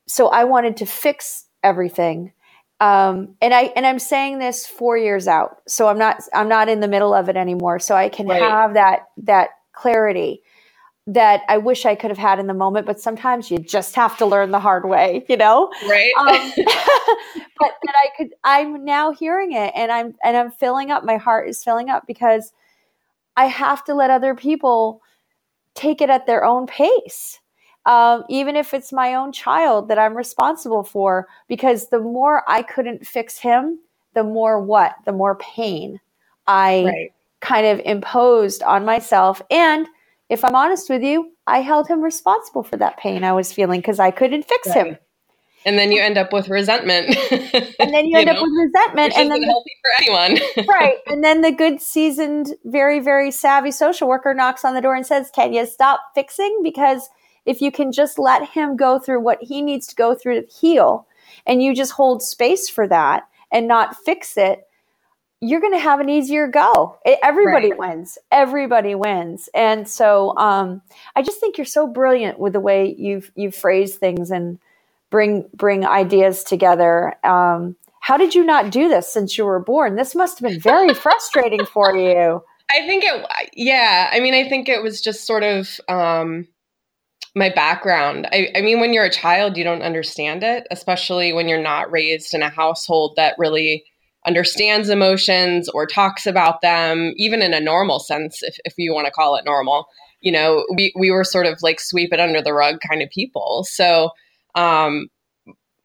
[0.08, 2.32] so I wanted to fix everything.
[2.80, 6.68] Um, and I and I'm saying this four years out, so I'm not I'm not
[6.68, 7.80] in the middle of it anymore.
[7.80, 8.42] So I can right.
[8.42, 10.42] have that that clarity
[11.08, 12.86] that I wish I could have had in the moment.
[12.86, 15.72] But sometimes you just have to learn the hard way, you know.
[15.88, 16.12] Right.
[16.20, 18.34] Um, but that I could.
[18.44, 21.06] I'm now hearing it, and I'm and I'm filling up.
[21.06, 22.52] My heart is filling up because
[23.38, 25.02] I have to let other people
[25.76, 27.40] take it at their own pace
[27.86, 32.62] um, even if it's my own child that I'm responsible for, because the more I
[32.62, 33.80] couldn't fix him,
[34.14, 34.96] the more what?
[35.06, 36.00] The more pain
[36.48, 37.14] I right.
[37.42, 39.42] kind of imposed on myself.
[39.52, 39.88] And
[40.30, 43.82] if I'm honest with you, I held him responsible for that pain I was feeling
[43.82, 44.88] because I couldn't fix right.
[44.88, 44.98] him.
[45.66, 47.08] And then you end up with resentment.
[47.80, 49.14] and then you, you end know, up with resentment.
[49.18, 50.68] and then healthy for anyone.
[50.68, 50.98] right.
[51.08, 55.06] And then the good seasoned, very, very savvy social worker knocks on the door and
[55.06, 56.62] says, Can you stop fixing?
[56.64, 57.10] Because
[57.46, 60.48] if you can just let him go through what he needs to go through to
[60.48, 61.08] heal
[61.46, 64.68] and you just hold space for that and not fix it
[65.42, 66.98] you're going to have an easier go.
[67.22, 67.80] Everybody right.
[67.80, 68.18] wins.
[68.32, 69.50] Everybody wins.
[69.54, 70.82] And so um,
[71.16, 74.60] i just think you're so brilliant with the way you've you phrase things and
[75.10, 77.16] bring bring ideas together.
[77.24, 79.96] Um, how did you not do this since you were born?
[79.96, 82.44] This must have been very frustrating for you.
[82.72, 86.48] I think it yeah i mean i think it was just sort of um,
[87.36, 88.28] my background.
[88.32, 91.92] I, I, mean, when you're a child, you don't understand it, especially when you're not
[91.92, 93.84] raised in a household that really
[94.26, 99.06] understands emotions or talks about them, even in a normal sense, if, if you want
[99.06, 99.86] to call it normal.
[100.22, 103.10] You know, we, we were sort of like sweep it under the rug kind of
[103.10, 103.66] people.
[103.70, 104.12] So,
[104.56, 105.10] um,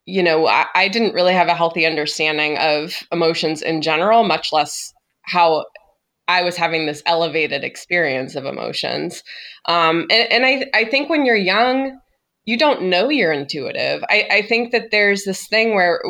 [0.06, 4.52] you know, I, I didn't really have a healthy understanding of emotions in general, much
[4.52, 5.64] less how
[6.30, 9.24] I was having this elevated experience of emotions.
[9.66, 11.98] Um, and, and I, I think when you're young,
[12.44, 14.04] you don't know you're intuitive.
[14.08, 16.00] I, I think that there's this thing where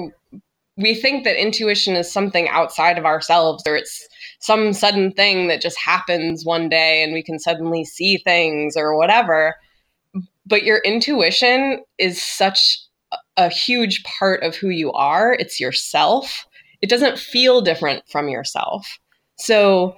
[0.77, 4.07] we think that intuition is something outside of ourselves or it's
[4.41, 8.99] some sudden thing that just happens one day and we can suddenly see things or
[8.99, 9.55] whatever.
[10.45, 12.79] But your intuition is such
[13.39, 15.33] a huge part of who you are.
[15.33, 16.47] It's yourself.
[16.83, 18.99] It doesn't feel different from yourself.
[19.39, 19.97] So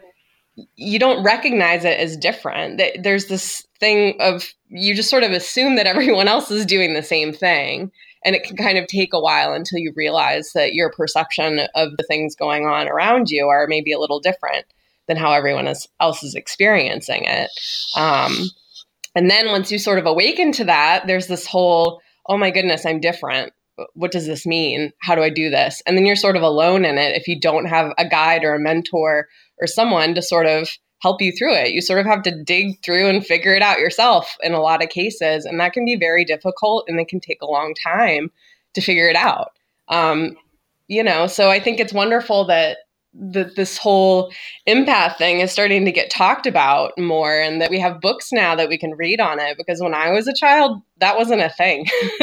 [0.76, 2.80] you don't recognize it as different.
[3.00, 7.02] There's this thing of you just sort of assume that everyone else is doing the
[7.02, 7.90] same thing.
[8.24, 11.96] And it can kind of take a while until you realize that your perception of
[11.96, 14.64] the things going on around you are maybe a little different
[15.08, 15.66] than how everyone
[15.98, 17.50] else is experiencing it.
[17.96, 18.44] Um,
[19.16, 22.86] and then once you sort of awaken to that, there's this whole, oh my goodness,
[22.86, 23.52] I'm different.
[23.94, 24.92] What does this mean?
[25.00, 25.82] How do I do this?
[25.84, 28.54] And then you're sort of alone in it if you don't have a guide or
[28.54, 29.26] a mentor
[29.60, 30.68] or someone to sort of
[31.02, 31.72] help you through it.
[31.72, 34.82] You sort of have to dig through and figure it out yourself in a lot
[34.82, 35.44] of cases.
[35.44, 38.30] And that can be very difficult and it can take a long time
[38.74, 39.50] to figure it out.
[39.88, 40.36] Um,
[40.86, 42.78] you know, so I think it's wonderful that
[43.14, 44.32] that this whole
[44.66, 48.54] empath thing is starting to get talked about more and that we have books now
[48.54, 51.50] that we can read on it because when I was a child that wasn't a
[51.50, 51.86] thing.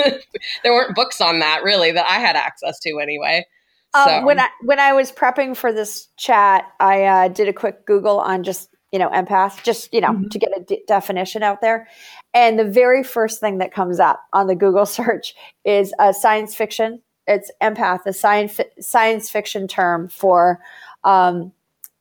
[0.64, 3.46] there weren't books on that really that I had access to anyway.
[3.94, 7.86] Um, when I when I was prepping for this chat, I uh, did a quick
[7.86, 10.28] Google on just you know empath, just you know mm-hmm.
[10.28, 11.88] to get a d- definition out there.
[12.34, 15.34] And the very first thing that comes up on the Google search
[15.66, 17.02] is a science fiction.
[17.26, 20.60] It's empath, a science science fiction term for
[21.04, 21.52] um,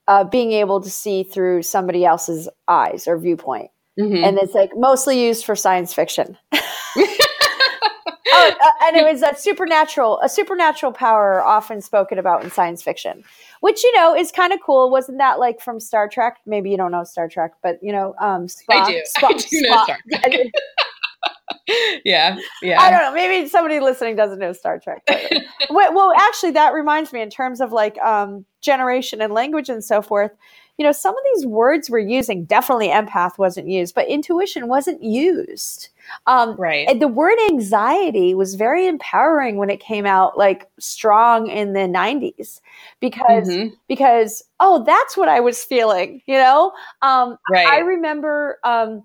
[0.07, 3.70] uh, being able to see through somebody else's eyes or viewpoint.
[3.98, 4.24] Mm-hmm.
[4.24, 6.37] And it's like mostly used for science fiction.
[8.31, 12.83] oh, uh, and it was a supernatural, a supernatural power often spoken about in science
[12.83, 13.25] fiction,
[13.61, 14.91] which you know is kind of cool.
[14.91, 16.38] Wasn't that like from Star Trek?
[16.47, 19.03] Maybe you don't know Star Trek, but you know, um, Spock, I do.
[19.19, 19.85] Spock, I do know Spock.
[19.85, 19.99] Star
[20.31, 20.47] Trek.
[22.05, 22.81] yeah, yeah.
[22.81, 23.14] I don't know.
[23.14, 25.03] Maybe somebody listening doesn't know Star Trek.
[25.71, 30.03] Well, actually, that reminds me in terms of like um, generation and language and so
[30.03, 30.33] forth
[30.79, 35.03] you know, some of these words we're using, definitely empath wasn't used, but intuition wasn't
[35.03, 35.88] used.
[36.27, 36.99] Um, right.
[36.99, 42.61] the word anxiety was very empowering when it came out like strong in the 90s
[43.01, 43.75] because, mm-hmm.
[43.88, 46.73] because, oh, that's what I was feeling, you know?
[47.03, 47.66] Um, right.
[47.66, 49.05] I remember, um,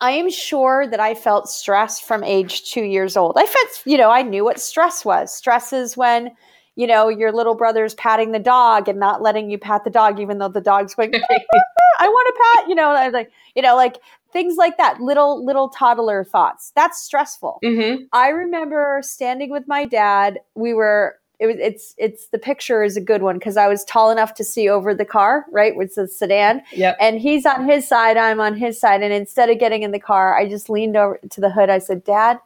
[0.00, 3.36] I am sure that I felt stress from age two years old.
[3.36, 5.34] I felt, you know, I knew what stress was.
[5.34, 6.30] Stress is when
[6.78, 10.20] you know, your little brother's patting the dog and not letting you pat the dog,
[10.20, 11.12] even though the dog's going,
[11.98, 13.96] I want to pat, you know, I was like, you know, like
[14.32, 16.70] things like that, little, little toddler thoughts.
[16.76, 17.58] That's stressful.
[17.64, 18.04] Mm-hmm.
[18.12, 20.38] I remember standing with my dad.
[20.54, 23.84] We were, it was, it's, it's, the picture is a good one because I was
[23.84, 25.72] tall enough to see over the car, right?
[25.76, 26.62] It's a sedan.
[26.74, 26.96] Yep.
[27.00, 29.02] And he's on his side, I'm on his side.
[29.02, 31.70] And instead of getting in the car, I just leaned over to the hood.
[31.70, 32.38] I said, Dad,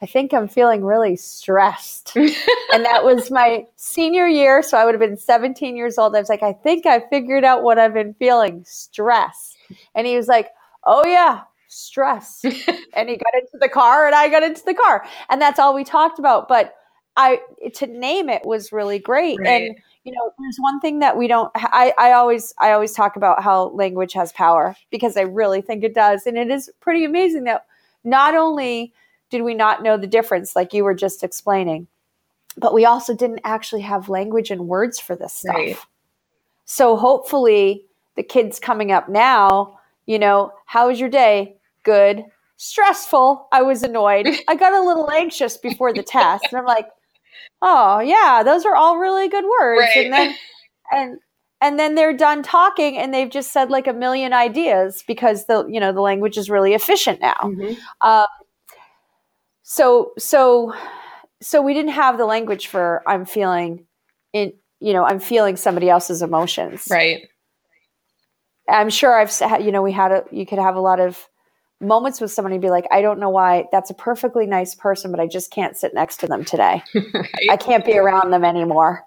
[0.00, 2.14] I think I'm feeling really stressed.
[2.16, 4.62] and that was my senior year.
[4.62, 6.14] So I would have been 17 years old.
[6.14, 9.56] I was like, I think I figured out what I've been feeling stress.
[9.94, 10.50] And he was like,
[10.84, 12.40] Oh, yeah, stress.
[12.44, 15.04] and he got into the car and I got into the car.
[15.28, 16.48] And that's all we talked about.
[16.48, 16.74] But
[17.16, 17.40] I,
[17.74, 19.38] to name it was really great.
[19.40, 19.62] Right.
[19.62, 23.16] And, you know, there's one thing that we don't, I, I always, I always talk
[23.16, 26.26] about how language has power because I really think it does.
[26.26, 27.66] And it is pretty amazing that
[28.04, 28.94] not only
[29.30, 31.86] did we not know the difference, like you were just explaining?
[32.56, 35.54] But we also didn't actually have language and words for this stuff.
[35.54, 35.76] Right.
[36.64, 37.84] So hopefully,
[38.16, 41.56] the kids coming up now, you know, how was your day?
[41.82, 42.24] Good.
[42.56, 43.46] Stressful.
[43.52, 44.26] I was annoyed.
[44.48, 46.46] I got a little anxious before the test.
[46.50, 46.88] And I'm like,
[47.62, 49.80] oh, yeah, those are all really good words.
[49.94, 50.04] Right.
[50.04, 50.34] And then,
[50.90, 51.18] and,
[51.60, 55.66] and then they're done talking and they've just said like a million ideas because the
[55.68, 57.74] you know the language is really efficient now mm-hmm.
[58.06, 58.26] um,
[59.70, 60.72] so so
[61.42, 63.84] so we didn't have the language for i'm feeling
[64.32, 64.50] in
[64.80, 66.88] you know i'm feeling somebody else's emotions.
[66.90, 67.28] Right.
[68.66, 69.30] I'm sure i've
[69.62, 71.28] you know we had a you could have a lot of
[71.82, 75.20] moments with somebody be like i don't know why that's a perfectly nice person but
[75.20, 76.82] i just can't sit next to them today.
[76.94, 77.50] Right.
[77.50, 79.04] i can't be around them anymore.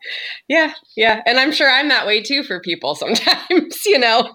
[0.47, 4.31] Yeah yeah and i'm sure i'm that way too for people sometimes you know?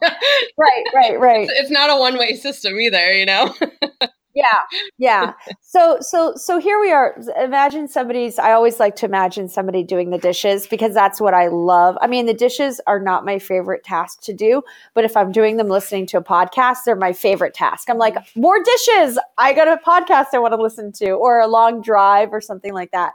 [0.59, 1.49] Right right right.
[1.53, 3.55] It's not a one way system either you know
[4.37, 4.61] yeah
[4.99, 9.83] yeah so so so here we are imagine somebody's i always like to imagine somebody
[9.83, 13.39] doing the dishes because that's what i love i mean the dishes are not my
[13.39, 14.63] favorite task to do
[14.95, 18.17] but if i'm doing them listening to a podcast they're my favorite task i'm like
[18.37, 22.33] more dishes i got a podcast i want to listen to or a long drive
[22.33, 23.15] or something like that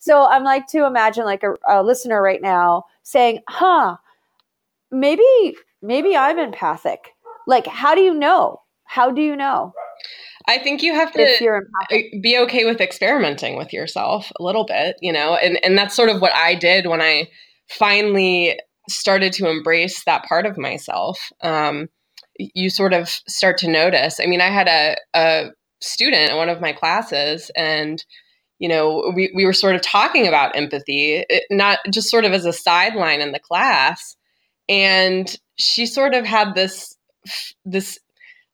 [0.00, 3.96] so i'm like to imagine like a, a listener right now saying huh
[4.90, 7.14] maybe maybe I'm empathic.
[7.46, 8.60] Like, how do you know?
[8.84, 9.72] How do you know?
[10.48, 11.62] I think you have to
[12.20, 16.08] be okay with experimenting with yourself a little bit, you know, and, and that's sort
[16.08, 17.28] of what I did when I
[17.68, 21.30] finally started to embrace that part of myself.
[21.42, 21.88] Um,
[22.36, 24.18] you sort of start to notice.
[24.20, 28.04] I mean, I had a, a student in one of my classes, and
[28.58, 32.32] you know, we, we were sort of talking about empathy, it, not just sort of
[32.32, 34.16] as a sideline in the class.
[34.68, 36.96] And she sort of had this
[37.64, 37.98] this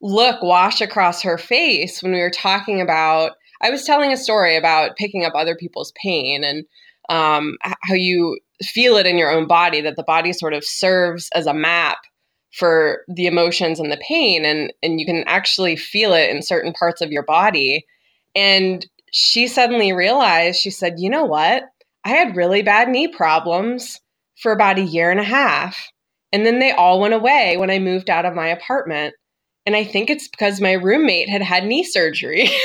[0.00, 4.56] look wash across her face when we were talking about I was telling a story
[4.56, 6.64] about picking up other people's pain and
[7.08, 11.28] um, how you feel it in your own body, that the body sort of serves
[11.34, 11.98] as a map
[12.52, 16.72] for the emotions and the pain, and, and you can actually feel it in certain
[16.72, 17.84] parts of your body.
[18.34, 21.64] And she suddenly realized, she said, You know what?
[22.04, 24.00] I had really bad knee problems
[24.40, 25.90] for about a year and a half.
[26.32, 29.14] And then they all went away when I moved out of my apartment.
[29.68, 32.46] And I think it's because my roommate had had knee surgery.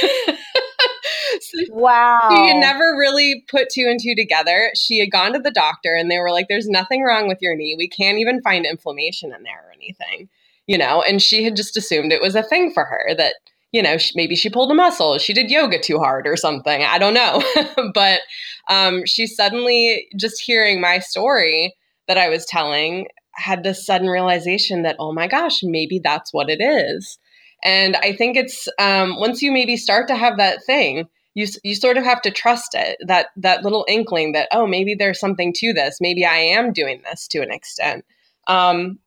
[1.41, 2.29] so wow.
[2.31, 4.71] She had never really put two and two together.
[4.73, 7.57] She had gone to the doctor and they were like, there's nothing wrong with your
[7.57, 7.75] knee.
[7.77, 10.29] We can't even find inflammation in there or anything,
[10.65, 11.01] you know?
[11.01, 13.33] And she had just assumed it was a thing for her that,
[13.73, 16.83] you know, she, maybe she pulled a muscle, she did yoga too hard or something.
[16.83, 17.43] I don't know.
[17.93, 18.21] but
[18.69, 21.75] um, she suddenly, just hearing my story
[22.07, 26.49] that I was telling, had this sudden realization that, oh my gosh, maybe that's what
[26.49, 27.17] it is.
[27.63, 31.75] And I think it's um, once you maybe start to have that thing, you you
[31.75, 35.51] sort of have to trust it that that little inkling that oh maybe there's something
[35.55, 38.05] to this, maybe I am doing this to an extent.
[38.47, 38.99] Um,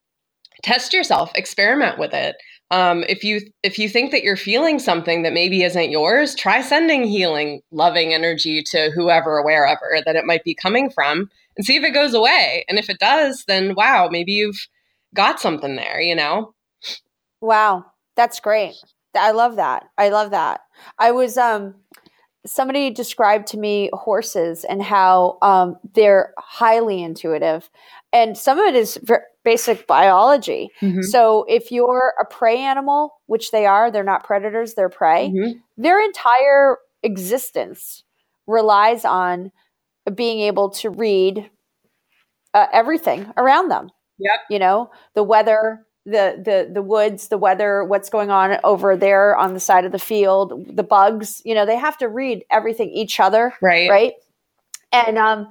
[0.63, 2.37] test yourself, experiment with it.
[2.71, 6.63] Um, if you if you think that you're feeling something that maybe isn't yours, try
[6.63, 11.77] sending healing, loving energy to whoever, wherever that it might be coming from, and see
[11.77, 12.65] if it goes away.
[12.69, 14.67] And if it does, then wow, maybe you've
[15.15, 16.55] got something there, you know?
[17.41, 17.87] Wow.
[18.17, 18.75] That's great.
[19.15, 19.85] I love that.
[19.97, 20.61] I love that.
[20.99, 21.75] I was um
[22.47, 27.69] somebody described to me horses and how um, they're highly intuitive
[28.13, 28.99] and some of it is
[29.45, 31.03] basic biology mm-hmm.
[31.03, 35.59] so if you're a prey animal which they are they're not predators they're prey mm-hmm.
[35.77, 38.05] their entire existence
[38.47, 39.51] relies on
[40.15, 41.51] being able to read
[42.55, 43.91] uh, everything around them.
[44.19, 44.41] Yep.
[44.51, 49.37] You know, the weather, the the the woods, the weather, what's going on over there
[49.37, 52.91] on the side of the field, the bugs, you know, they have to read everything
[52.91, 53.91] each other, right?
[53.91, 54.13] Right?
[54.93, 55.49] And um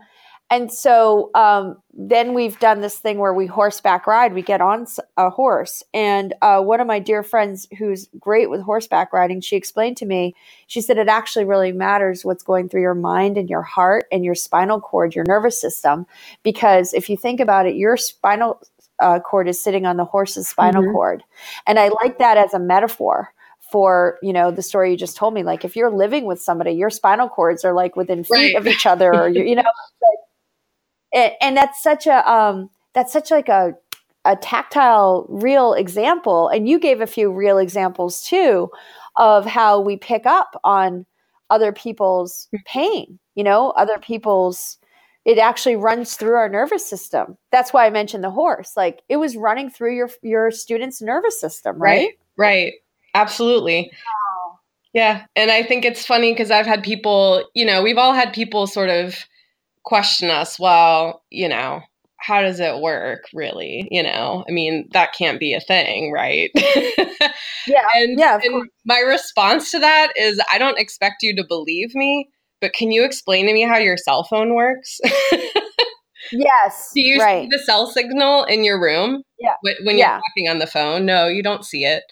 [0.55, 4.33] and so um, then we've done this thing where we horseback ride.
[4.33, 4.87] We get on
[5.17, 5.83] a horse.
[5.93, 10.05] And uh, one of my dear friends who's great with horseback riding, she explained to
[10.05, 10.33] me,
[10.67, 14.23] she said it actually really matters what's going through your mind and your heart and
[14.23, 16.05] your spinal cord, your nervous system.
[16.41, 18.61] Because if you think about it, your spinal
[19.01, 20.93] uh, cord is sitting on the horse's spinal mm-hmm.
[20.93, 21.23] cord.
[21.67, 23.33] And I like that as a metaphor
[23.71, 26.71] for you know the story you just told me like if you're living with somebody
[26.71, 28.55] your spinal cords are like within feet right.
[28.55, 29.63] of each other or you know
[30.01, 30.19] like,
[31.15, 33.73] and, and that's such a um, that's such like a
[34.25, 38.69] a tactile real example and you gave a few real examples too
[39.15, 41.05] of how we pick up on
[41.49, 42.57] other people's hmm.
[42.65, 44.77] pain you know other people's
[45.25, 49.17] it actually runs through our nervous system that's why i mentioned the horse like it
[49.17, 52.73] was running through your your student's nervous system right right, right.
[53.13, 54.59] absolutely wow.
[54.93, 58.33] yeah and i think it's funny because i've had people you know we've all had
[58.33, 59.25] people sort of
[59.85, 61.81] question us, well, you know,
[62.17, 63.87] how does it work really?
[63.91, 66.49] You know, I mean, that can't be a thing, right?
[67.67, 67.85] yeah.
[67.95, 72.29] and, yeah, and my response to that is I don't expect you to believe me,
[72.61, 74.99] but can you explain to me how your cell phone works?
[76.31, 76.91] yes.
[76.95, 77.43] Do you right.
[77.43, 79.21] see the cell signal in your room?
[79.39, 79.53] Yeah.
[79.61, 80.19] When you're yeah.
[80.19, 81.05] talking on the phone?
[81.05, 82.03] No, you don't see it.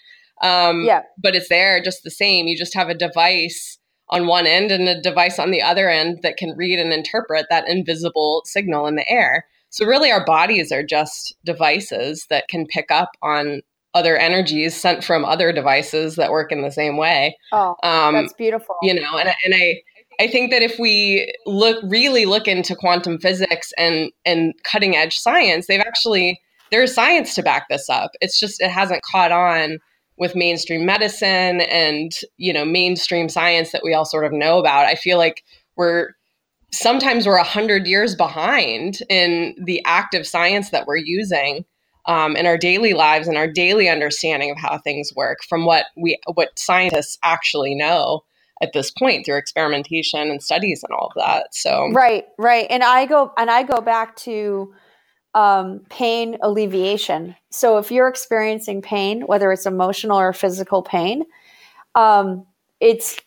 [0.42, 1.02] Um, yeah.
[1.20, 2.46] But it's there just the same.
[2.46, 3.78] You just have a device
[4.10, 7.46] on one end and a device on the other end that can read and interpret
[7.50, 9.46] that invisible signal in the air.
[9.70, 13.62] So, really, our bodies are just devices that can pick up on
[13.94, 17.36] other energies sent from other devices that work in the same way.
[17.52, 18.76] Oh, um, that's beautiful.
[18.82, 19.80] You know, and, and I,
[20.20, 25.16] I think that if we look really look into quantum physics and and cutting edge
[25.16, 26.40] science, they've actually
[26.70, 28.10] there's science to back this up.
[28.20, 29.78] It's just it hasn't caught on
[30.16, 34.86] with mainstream medicine and you know mainstream science that we all sort of know about
[34.86, 35.42] i feel like
[35.76, 36.10] we're
[36.72, 41.64] sometimes we're a hundred years behind in the active science that we're using
[42.06, 45.86] um, in our daily lives and our daily understanding of how things work from what
[45.96, 48.24] we what scientists actually know
[48.62, 51.90] at this point through experimentation and studies and all of that so.
[51.92, 54.74] Right right and i go and i go back to
[55.34, 57.34] um, pain alleviation.
[57.50, 61.24] So if you're experiencing pain, whether it's emotional or physical pain,
[61.94, 62.46] um,
[62.80, 63.18] it's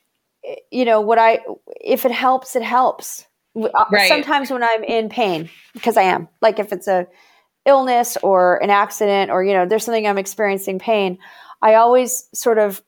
[0.72, 1.40] you know what I
[1.82, 3.26] if it helps, it helps.
[3.56, 4.08] Uh, right.
[4.08, 7.08] Sometimes when I'm in pain, because I am, like if it's a
[7.66, 11.18] illness or an accident or you know there's something I'm experiencing pain,
[11.62, 12.82] I always sort of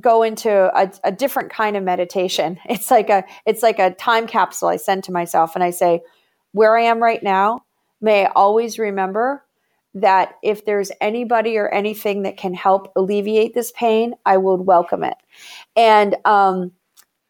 [0.00, 2.58] go into a, a different kind of meditation.
[2.68, 6.00] It's like a it's like a time capsule I send to myself, and I say,
[6.52, 7.64] where I am right now,
[8.00, 9.44] may I always remember
[9.94, 15.02] that if there's anybody or anything that can help alleviate this pain, I would welcome
[15.02, 15.16] it.
[15.76, 16.72] And um,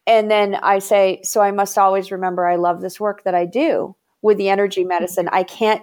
[0.06, 3.44] and then I say, so I must always remember I love this work that I
[3.44, 5.28] do with the energy medicine.
[5.30, 5.82] I can't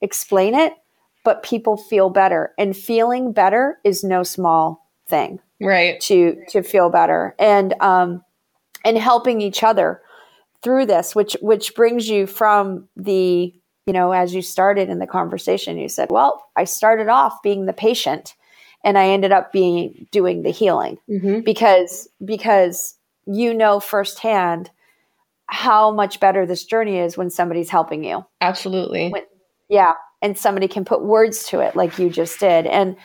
[0.00, 0.74] explain it,
[1.24, 6.00] but people feel better, and feeling better is no small thing, right?
[6.02, 8.24] To to feel better, and um,
[8.84, 10.00] and helping each other
[10.62, 13.54] through this, which which brings you from the
[13.86, 17.66] you know, as you started in the conversation, you said, well, I started off being
[17.66, 18.34] the patient
[18.82, 21.40] and I ended up being doing the healing mm-hmm.
[21.40, 24.70] because, because you know firsthand
[25.46, 28.24] how much better this journey is when somebody's helping you.
[28.40, 29.10] Absolutely.
[29.10, 29.22] When,
[29.68, 29.92] yeah.
[30.22, 32.66] And somebody can put words to it like you just did.
[32.66, 32.96] And,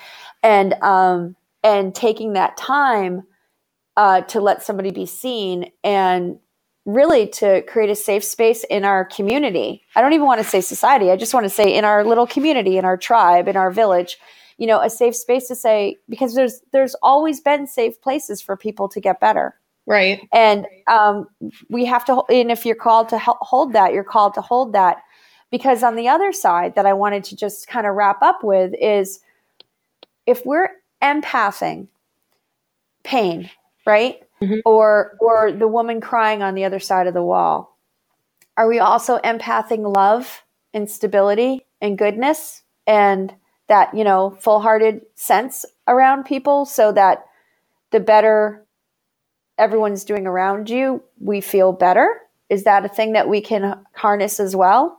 [0.41, 3.23] and, um, and taking that time,
[3.97, 6.39] uh, to let somebody be seen and
[6.93, 9.83] really to create a safe space in our community.
[9.95, 11.11] I don't even want to say society.
[11.11, 14.17] I just want to say in our little community, in our tribe, in our village,
[14.57, 18.57] you know, a safe space to say because there's there's always been safe places for
[18.57, 19.55] people to get better.
[19.85, 20.27] Right.
[20.33, 21.27] And um,
[21.69, 24.97] we have to and if you're called to hold that, you're called to hold that
[25.51, 28.73] because on the other side that I wanted to just kind of wrap up with
[28.79, 29.19] is
[30.25, 30.69] if we're
[31.01, 31.87] empathing
[33.03, 33.49] pain,
[33.85, 34.21] right?
[34.41, 34.59] Mm-hmm.
[34.65, 37.77] or or the woman crying on the other side of the wall.
[38.57, 43.33] Are we also empathing love and stability and goodness and
[43.67, 47.25] that you know full-hearted sense around people so that
[47.91, 48.65] the better
[49.57, 52.21] everyone's doing around you we feel better?
[52.49, 54.99] Is that a thing that we can harness as well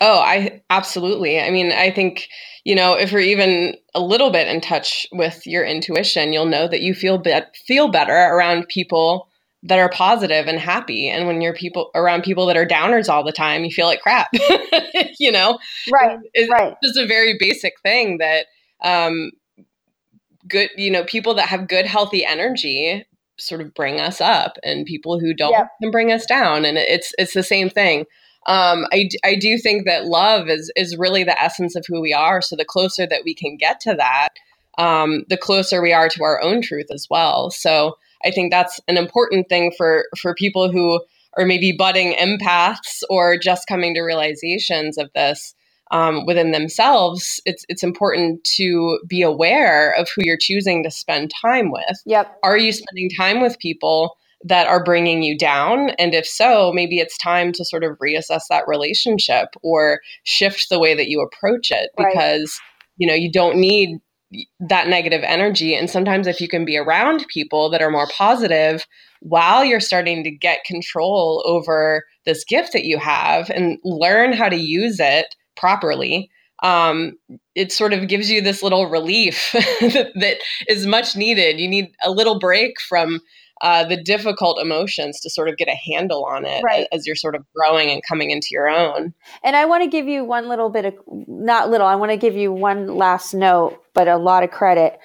[0.00, 1.40] Oh, I absolutely.
[1.40, 2.28] I mean, I think,
[2.64, 6.68] you know, if you're even a little bit in touch with your intuition, you'll know
[6.68, 9.28] that you feel be- feel better around people
[9.64, 11.08] that are positive and happy.
[11.08, 14.00] And when you're people around people that are downers all the time, you feel like
[14.00, 14.28] crap.
[15.18, 15.58] you know?
[15.92, 16.18] Right.
[16.32, 16.76] It's right.
[16.82, 18.46] just a very basic thing that
[18.84, 19.32] um
[20.46, 23.04] good, you know, people that have good healthy energy
[23.36, 25.68] sort of bring us up and people who don't yep.
[25.82, 28.04] can bring us down and it's it's the same thing
[28.48, 32.14] um, I, I do think that love is is really the essence of who we
[32.14, 32.40] are.
[32.40, 34.30] So the closer that we can get to that,
[34.78, 37.50] um, the closer we are to our own truth as well.
[37.50, 41.00] So I think that's an important thing for for people who
[41.36, 45.54] are maybe budding empaths or just coming to realizations of this
[45.90, 47.42] um, within themselves.
[47.44, 52.00] It's it's important to be aware of who you're choosing to spend time with.
[52.06, 52.38] Yep.
[52.42, 55.90] Are you spending time with people that are bringing you down?
[55.98, 60.78] And if so, maybe it's time to sort of reassess that relationship or shift the
[60.78, 62.96] way that you approach it because, right.
[62.96, 63.98] you know, you don't need
[64.60, 65.74] that negative energy.
[65.74, 68.86] And sometimes if you can be around people that are more positive
[69.20, 74.48] while you're starting to get control over this gift that you have and learn how
[74.48, 76.30] to use it properly,
[76.62, 77.12] um,
[77.54, 81.58] it sort of gives you this little relief that is much needed.
[81.58, 83.20] You need a little break from
[83.60, 86.86] uh, the difficult emotions to sort of get a handle on it right.
[86.92, 89.12] as you're sort of growing and coming into your own.
[89.42, 92.16] And I want to give you one little bit of, not little, I want to
[92.16, 94.98] give you one last note, but a lot of credit.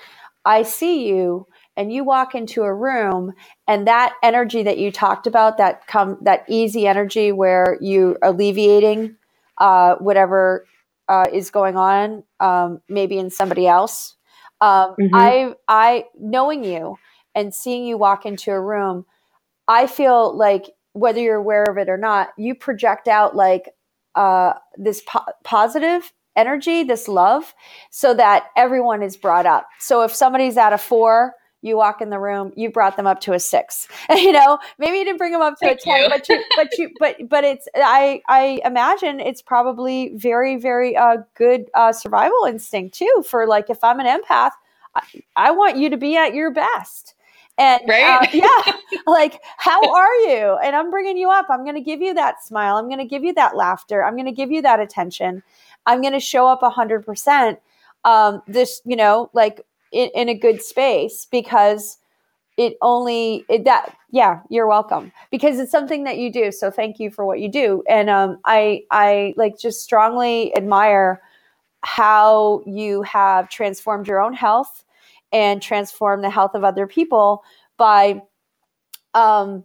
[0.45, 3.33] I see you and you walk into a room
[3.67, 9.15] and that energy that you talked about that come that easy energy where you alleviating
[9.57, 10.65] uh, whatever
[11.09, 14.15] uh, is going on um, maybe in somebody else
[14.61, 15.15] um, mm-hmm.
[15.15, 16.97] i i knowing you
[17.35, 19.05] and seeing you walk into a room,
[19.67, 23.69] I feel like whether you're aware of it or not, you project out like
[24.15, 27.53] uh, this po- positive energy, this love,
[27.91, 29.67] so that everyone is brought up.
[29.79, 33.21] So if somebody's at a four, you walk in the room, you brought them up
[33.21, 33.87] to a six.
[34.09, 36.09] you know, maybe you didn't bring them up to Thank a ten, you.
[36.09, 41.17] but you, but you, but but it's I I imagine it's probably very very uh,
[41.35, 43.23] good uh, survival instinct too.
[43.27, 44.51] For like if I'm an empath,
[44.93, 45.01] I,
[45.35, 47.15] I want you to be at your best.
[47.57, 48.03] And right?
[48.03, 48.73] uh, yeah,
[49.07, 50.57] like, how are you?
[50.63, 51.47] And I'm bringing you up.
[51.49, 52.77] I'm going to give you that smile.
[52.77, 54.03] I'm going to give you that laughter.
[54.03, 55.43] I'm going to give you that attention.
[55.85, 57.57] I'm going to show up 100%.
[58.05, 61.99] Um, this, you know, like in, in a good space because
[62.57, 66.99] it only it, that yeah you're welcome because it's something that you do so thank
[66.99, 71.21] you for what you do and um, i i like just strongly admire
[71.81, 74.83] how you have transformed your own health
[75.33, 77.43] and transform the health of other people
[77.77, 78.21] by
[79.13, 79.63] um,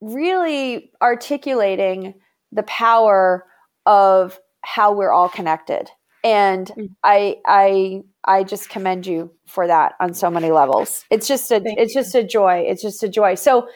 [0.00, 2.14] really articulating
[2.52, 3.46] the power
[3.86, 5.90] of how we're all connected.
[6.24, 6.88] And mm.
[7.04, 11.04] i i i just commend you for that on so many levels.
[11.10, 12.00] It's just a thank it's you.
[12.02, 12.64] just a joy.
[12.66, 13.36] It's just a joy.
[13.36, 13.68] So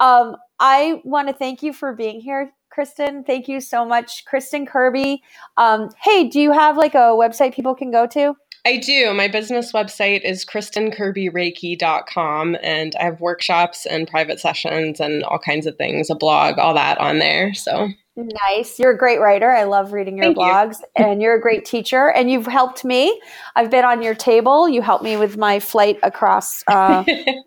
[0.00, 3.24] um i want to thank you for being here kristen.
[3.24, 5.22] Thank you so much kristen kirby.
[5.56, 8.36] Um hey do you have like a website people can go to
[8.66, 9.12] I do.
[9.12, 15.66] My business website is kristenkirbyreiki.com and I have workshops and private sessions and all kinds
[15.66, 17.52] of things, a blog, all that on there.
[17.54, 18.78] So Nice.
[18.78, 19.50] You're a great writer.
[19.50, 21.04] I love reading your Thank blogs you.
[21.04, 23.20] and you're a great teacher and you've helped me.
[23.56, 24.68] I've been on your table.
[24.68, 27.42] You helped me with my flight across uh, the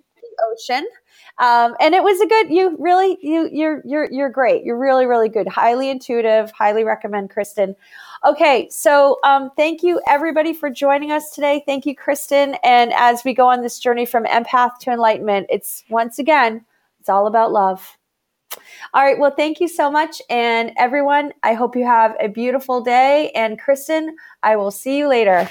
[0.51, 0.85] ocean.
[1.39, 5.05] Um, and it was a good you really you you're you're you're great you're really
[5.05, 7.75] really good highly intuitive highly recommend kristen
[8.25, 13.23] okay so um, thank you everybody for joining us today thank you kristen and as
[13.23, 16.63] we go on this journey from empath to enlightenment it's once again
[16.99, 17.97] it's all about love
[18.93, 19.19] all right.
[19.19, 20.21] Well, thank you so much.
[20.29, 23.31] And everyone, I hope you have a beautiful day.
[23.35, 25.49] And Kristen, I will see you later.